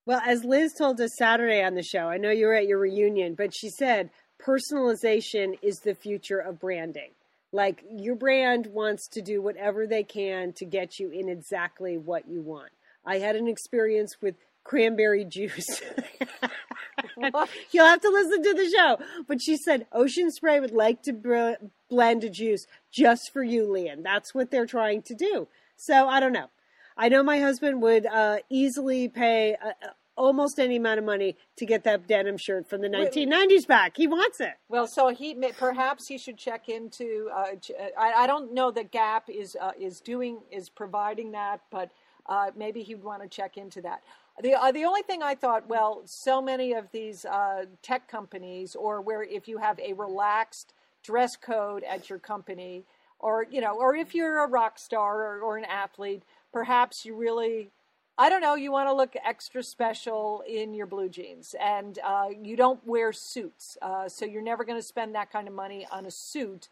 [0.05, 2.79] Well, as Liz told us Saturday on the show, I know you were at your
[2.79, 4.09] reunion, but she said
[4.41, 7.11] personalization is the future of branding.
[7.51, 12.27] Like your brand wants to do whatever they can to get you in exactly what
[12.27, 12.71] you want.
[13.05, 15.81] I had an experience with cranberry juice.
[17.71, 18.97] You'll have to listen to the show.
[19.27, 21.53] But she said Ocean Spray would like to br-
[21.89, 24.03] blend a juice just for you, Lian.
[24.03, 25.47] That's what they're trying to do.
[25.75, 26.49] So I don't know.
[26.95, 31.35] I know my husband would uh, easily pay uh, uh almost any amount of money
[31.55, 33.95] to get that denim shirt from the 1990s back.
[33.95, 34.53] He wants it.
[34.67, 37.29] Well, so he perhaps he should check into.
[37.33, 37.55] Uh,
[37.97, 41.89] I, I, don't know that Gap is uh, is doing is providing that, but
[42.27, 44.03] uh, maybe he'd want to check into that.
[44.43, 48.75] The uh, the only thing I thought, well, so many of these uh, tech companies,
[48.75, 52.83] or where if you have a relaxed dress code at your company,
[53.19, 57.15] or you know, or if you're a rock star or, or an athlete, perhaps you
[57.15, 57.69] really
[58.19, 62.27] I don't know, you want to look extra special in your blue jeans, and uh,
[62.43, 65.87] you don't wear suits, uh, so you're never going to spend that kind of money
[65.89, 66.67] on a suit.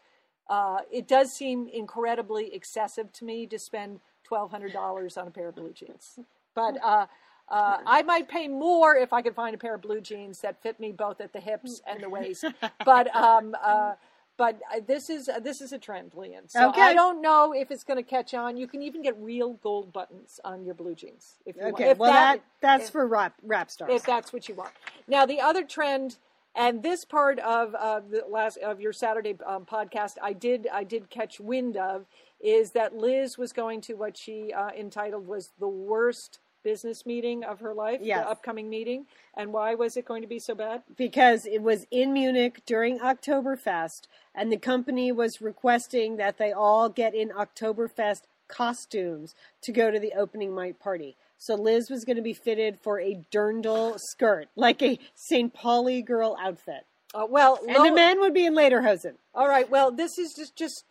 [0.50, 5.30] Uh, it does seem incredibly excessive to me to spend twelve hundred dollars on a
[5.30, 6.18] pair of blue jeans,
[6.54, 7.06] but uh,
[7.48, 10.62] uh, I might pay more if I could find a pair of blue jeans that
[10.62, 12.44] fit me both at the hips and the waist.
[12.84, 13.94] But um, uh,
[14.38, 16.48] but this is uh, this is a trend, Lian.
[16.48, 16.80] So okay.
[16.80, 18.56] I don't know if it's going to catch on.
[18.56, 21.70] You can even get real gold buttons on your blue jeans if you okay.
[21.70, 21.84] want.
[21.92, 23.90] If well, that, that that's if, for rap rap stars.
[23.92, 24.70] If that's what you want.
[25.08, 26.16] Now the other trend,
[26.54, 30.84] and this part of uh, the last of your Saturday um, podcast, I did I
[30.84, 32.06] did catch wind of,
[32.40, 37.44] is that Liz was going to what she uh, entitled was the worst business meeting
[37.44, 38.24] of her life, yes.
[38.24, 39.06] the upcoming meeting.
[39.36, 40.82] And why was it going to be so bad?
[40.96, 46.88] Because it was in Munich during Oktoberfest, and the company was requesting that they all
[46.88, 51.16] get in Oktoberfest costumes to go to the opening night party.
[51.36, 55.52] So Liz was going to be fitted for a dirndl skirt, like a St.
[55.54, 56.86] Pauli girl outfit.
[57.14, 59.14] Uh, well, and the men would be in lederhosen.
[59.34, 59.68] All right.
[59.70, 60.84] Well, this is just just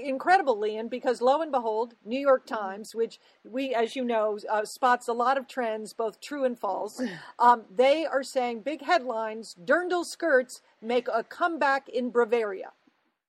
[0.00, 4.64] incredible, Lian, because lo and behold, New York Times, which we, as you know, uh,
[4.64, 7.02] spots a lot of trends, both true and false,
[7.40, 12.70] um, they are saying big headlines: dirndl skirts make a comeback in Bavaria.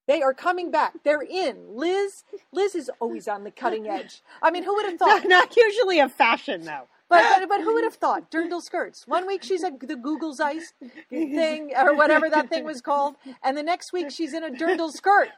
[0.08, 0.94] They are coming back.
[1.04, 1.76] They're in.
[1.76, 4.22] Liz, Liz is always on the cutting edge.
[4.42, 5.24] I mean, who would have thought?
[5.24, 6.88] Not, not usually a fashion, though.
[7.08, 8.32] But, but, but who would have thought?
[8.32, 9.08] Dirndl skirts.
[9.08, 10.74] One week she's at the Google Zeiss
[11.10, 14.92] thing or whatever that thing was called, and the next week she's in a dirndl
[14.92, 15.30] skirt.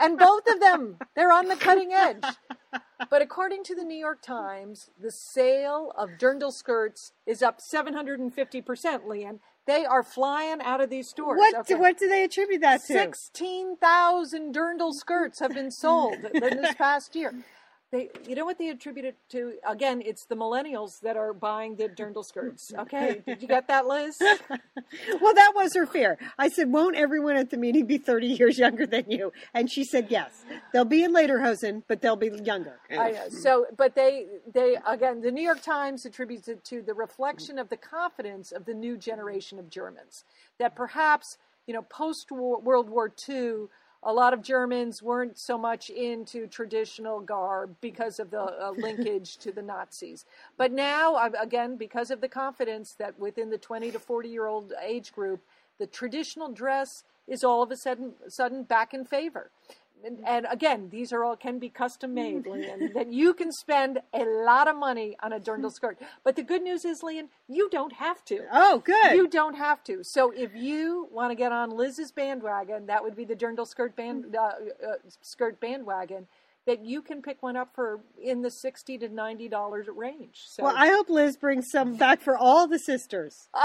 [0.00, 2.24] And both of them, they're on the cutting edge.
[3.10, 9.06] But according to the New York Times, the sale of dirndl skirts is up 750%,
[9.06, 9.40] Lian.
[9.66, 11.38] They are flying out of these stores.
[11.38, 11.74] What, okay.
[11.74, 12.92] what do they attribute that to?
[12.92, 17.34] 16,000 dirndl skirts have been sold in this past year.
[17.92, 19.54] They, you know what they attribute it to?
[19.68, 22.72] Again, it's the millennials that are buying the dirndl skirts.
[22.78, 24.16] Okay, did you get that, Liz?
[25.20, 26.16] well, that was her fear.
[26.38, 29.82] I said, "Won't everyone at the meeting be 30 years younger than you?" And she
[29.82, 33.28] said, "Yes, they'll be in lederhosen, but they'll be younger." I know.
[33.28, 37.70] So, but they, they again, the New York Times attributes it to the reflection of
[37.70, 40.24] the confidence of the new generation of Germans
[40.58, 43.66] that perhaps you know post World War II
[44.02, 49.36] a lot of Germans weren't so much into traditional garb because of the uh, linkage
[49.38, 50.24] to the Nazis.
[50.56, 54.72] But now, again, because of the confidence that within the 20 to 40 year old
[54.82, 55.40] age group,
[55.78, 59.50] the traditional dress is all of a sudden, sudden back in favor
[60.04, 62.92] and, and, again, these are all can be custom made, Lian.
[62.94, 65.98] that you can spend a lot of money on a dirndl skirt.
[66.24, 68.46] But the good news is, Lian, you don't have to.
[68.52, 69.14] Oh, good.
[69.14, 70.00] You don't have to.
[70.02, 73.96] So if you want to get on Liz's bandwagon, that would be the dirndl skirt
[73.96, 74.52] band uh, uh,
[75.22, 76.26] skirt bandwagon.
[76.66, 80.42] That you can pick one up for in the sixty to ninety dollars range.
[80.46, 80.64] So.
[80.64, 83.48] Well, I hope Liz brings some back for all the sisters.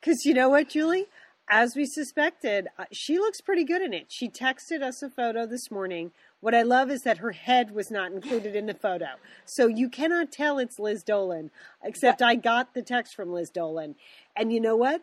[0.00, 1.06] Because you know what, Julie?
[1.48, 4.06] As we suspected, uh, she looks pretty good in it.
[4.08, 6.12] She texted us a photo this morning.
[6.40, 9.06] What I love is that her head was not included in the photo.
[9.44, 11.50] So you cannot tell it's Liz Dolan,
[11.82, 13.94] except I got the text from Liz Dolan.
[14.34, 15.02] And you know what?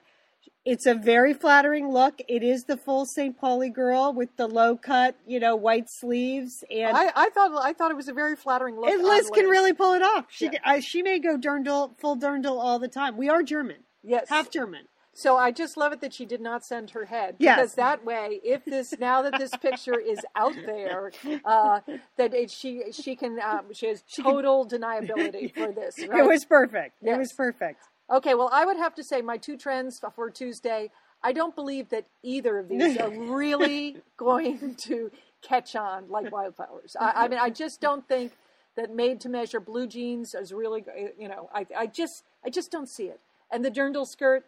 [0.65, 2.21] It's a very flattering look.
[2.27, 3.37] It is the full St.
[3.37, 6.63] Pauli girl with the low cut, you know, white sleeves.
[6.71, 8.89] And I, I thought I thought it was a very flattering look.
[8.89, 10.25] And Liz can really pull it off.
[10.29, 10.59] She yeah.
[10.63, 13.17] I, she may go dirndl, full dirndl all the time.
[13.17, 13.77] We are German.
[14.03, 14.87] Yes, half German.
[15.15, 17.57] So I just love it that she did not send her head yes.
[17.57, 21.11] because that way, if this now that this picture is out there,
[21.45, 21.81] uh,
[22.17, 25.99] that it, she she can um, she has total deniability for this.
[26.13, 26.19] Right?
[26.19, 26.97] It was perfect.
[27.01, 27.15] Yes.
[27.15, 27.83] It was perfect.
[28.11, 30.91] Okay, well, I would have to say my two trends for Tuesday.
[31.23, 35.11] I don't believe that either of these are really going to
[35.41, 36.95] catch on like wildflowers.
[36.99, 38.33] I, I mean, I just don't think
[38.75, 40.83] that made to measure blue jeans is really,
[41.17, 43.19] you know, I, I just, I just don't see it.
[43.51, 44.45] And the dirndl skirt,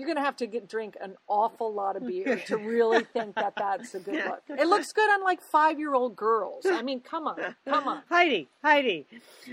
[0.00, 3.34] you're going to have to get, drink an awful lot of beer to really think
[3.34, 4.42] that that's a good look.
[4.48, 6.64] It looks good on like five year old girls.
[6.64, 8.02] I mean, come on, come on.
[8.08, 9.06] Heidi, Heidi.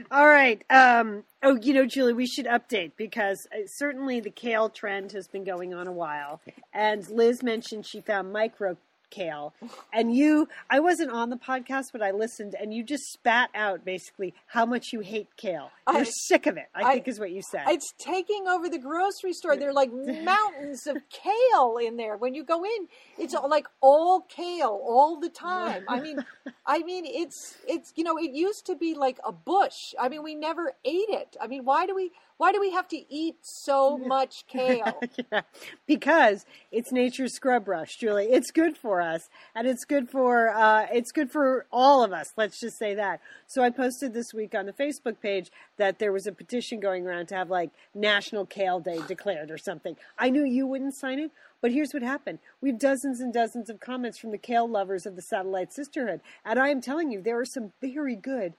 [0.09, 0.63] All right.
[0.69, 5.27] Um, oh, you know, Julie, we should update because uh, certainly the kale trend has
[5.27, 6.39] been going on a while.
[6.73, 8.77] And Liz mentioned she found micro
[9.09, 9.53] kale
[9.93, 13.83] and you i wasn't on the podcast but i listened and you just spat out
[13.85, 17.19] basically how much you hate kale you're I- sick of it i, I- think is
[17.19, 19.55] what you said It's taking over the grocery store.
[19.57, 19.91] There are like
[20.23, 22.17] mountains of kale in there.
[22.17, 22.87] When you go in,
[23.17, 25.83] it's all like all kale all the time.
[25.87, 26.23] I mean,
[26.65, 29.93] I mean, it's it's you know, it used to be like a bush.
[29.99, 31.35] I mean, we never ate it.
[31.41, 34.99] I mean, why do we why do we have to eat so much kale?
[35.31, 35.41] Yeah,
[35.87, 38.27] because it's nature's scrub brush, Julie.
[38.29, 42.33] It's good for us, and it's good for uh, it's good for all of us.
[42.37, 43.19] Let's just say that.
[43.47, 47.05] So I posted this week on the Facebook page that there was a petition going
[47.05, 49.95] around to have like National Kale Day declared or something.
[50.17, 51.31] I knew you wouldn't sign it.
[51.59, 52.37] But here's what happened.
[52.61, 56.21] We have dozens and dozens of comments from the kale lovers of the Satellite Sisterhood.
[56.45, 58.53] And I am telling you, there are some very good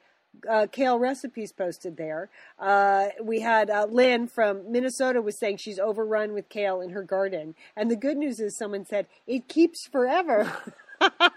[0.48, 2.30] uh, kale recipes posted there.
[2.58, 7.02] Uh, we had uh, Lynn from Minnesota was saying she's overrun with kale in her
[7.02, 10.52] garden, and the good news is someone said it keeps forever.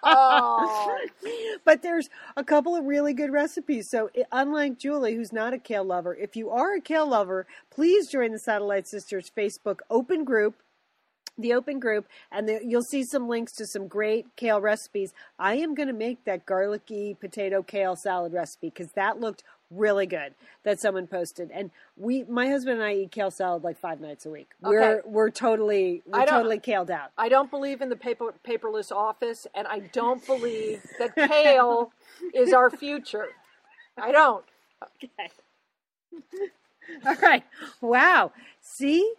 [0.03, 0.97] Oh,
[1.65, 3.89] but there's a couple of really good recipes.
[3.91, 8.07] So, unlike Julie, who's not a kale lover, if you are a kale lover, please
[8.07, 10.55] join the Satellite Sisters Facebook open group.
[11.41, 15.13] The open group, and the, you'll see some links to some great kale recipes.
[15.39, 20.05] I am going to make that garlicky potato kale salad recipe because that looked really
[20.05, 20.33] good
[20.63, 21.49] that someone posted.
[21.51, 24.49] And we, my husband and I, eat kale salad like five nights a week.
[24.61, 27.11] We're we're totally we're totally kaled out.
[27.17, 31.91] I don't believe in the paper paperless office, and I don't believe that kale
[32.33, 33.27] is our future.
[33.97, 34.45] I don't.
[34.83, 35.29] Okay.
[37.05, 37.43] All right.
[37.79, 38.31] Wow.
[38.61, 39.13] See?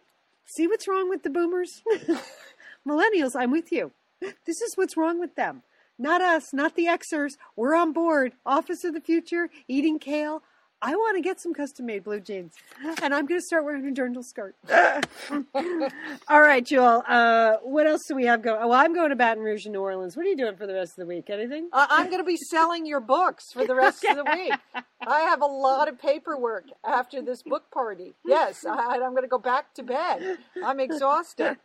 [0.44, 1.82] See what's wrong with the boomers?
[2.88, 3.92] Millennials, I'm with you.
[4.20, 5.62] This is what's wrong with them.
[5.98, 7.32] Not us, not the Xers.
[7.56, 8.32] We're on board.
[8.44, 10.42] Office of the future, eating kale.
[10.84, 12.54] I want to get some custom made blue jeans.
[13.02, 14.56] And I'm going to start wearing a dirndl skirt.
[16.28, 17.04] All right, Joel.
[17.06, 18.58] Uh, what else do we have going?
[18.60, 20.16] Well, I'm going to Baton Rouge and New Orleans.
[20.16, 21.30] What are you doing for the rest of the week?
[21.30, 21.68] Anything?
[21.72, 24.84] I- I'm going to be selling your books for the rest of the week.
[25.06, 28.14] I have a lot of paperwork after this book party.
[28.24, 30.38] Yes, I, I'm going to go back to bed.
[30.64, 31.58] I'm exhausted.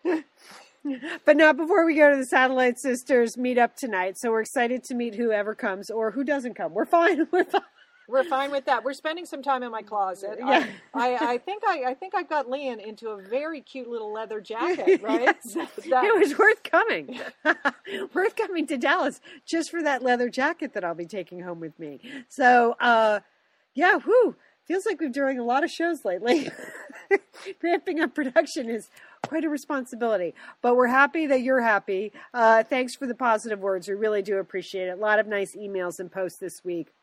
[1.26, 4.18] But not before we go to the Satellite Sisters meet up tonight.
[4.18, 6.74] So we're excited to meet whoever comes or who doesn't come.
[6.74, 7.28] We're fine.
[7.32, 7.62] We're fine.
[8.08, 8.84] We're fine with that.
[8.86, 10.38] We're spending some time in my closet.
[10.40, 10.66] Yeah.
[10.94, 14.14] I, I, I think I, I think I've got Lian into a very cute little
[14.14, 15.36] leather jacket, right?
[15.44, 17.20] So that- It was worth coming.
[18.14, 21.78] worth coming to Dallas just for that leather jacket that I'll be taking home with
[21.80, 22.00] me.
[22.30, 23.20] So, uh,
[23.74, 24.36] yeah, whoo.
[24.66, 26.50] Feels like we've doing a lot of shows lately.
[27.64, 28.90] Ramping up production is
[29.26, 32.12] quite a responsibility, but we're happy that you're happy.
[32.34, 33.88] Uh, thanks for the positive words.
[33.88, 34.98] We really do appreciate it.
[34.98, 36.94] A lot of nice emails and posts this week.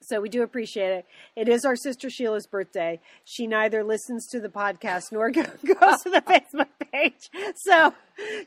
[0.00, 1.06] So we do appreciate it.
[1.36, 3.00] It is our sister Sheila's birthday.
[3.24, 7.30] She neither listens to the podcast nor go- goes to the Facebook page.
[7.56, 7.94] So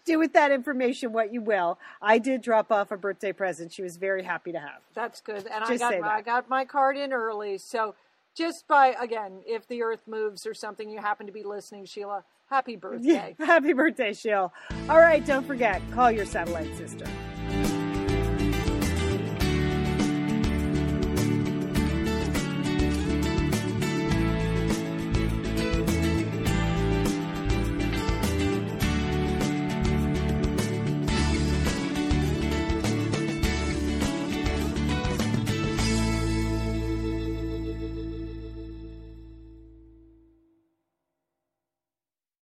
[0.05, 1.79] do with that information what you will.
[2.01, 3.73] I did drop off a birthday present.
[3.73, 4.81] She was very happy to have.
[4.93, 5.47] That's good.
[5.47, 6.07] And I got my.
[6.07, 7.57] I got my card in early.
[7.57, 7.95] So
[8.35, 12.23] just by again, if the earth moves or something, you happen to be listening, Sheila.
[12.49, 13.35] Happy birthday.
[13.39, 14.51] Yeah, Happy birthday, Sheila.
[14.89, 17.05] All right, don't forget, call your satellite sister.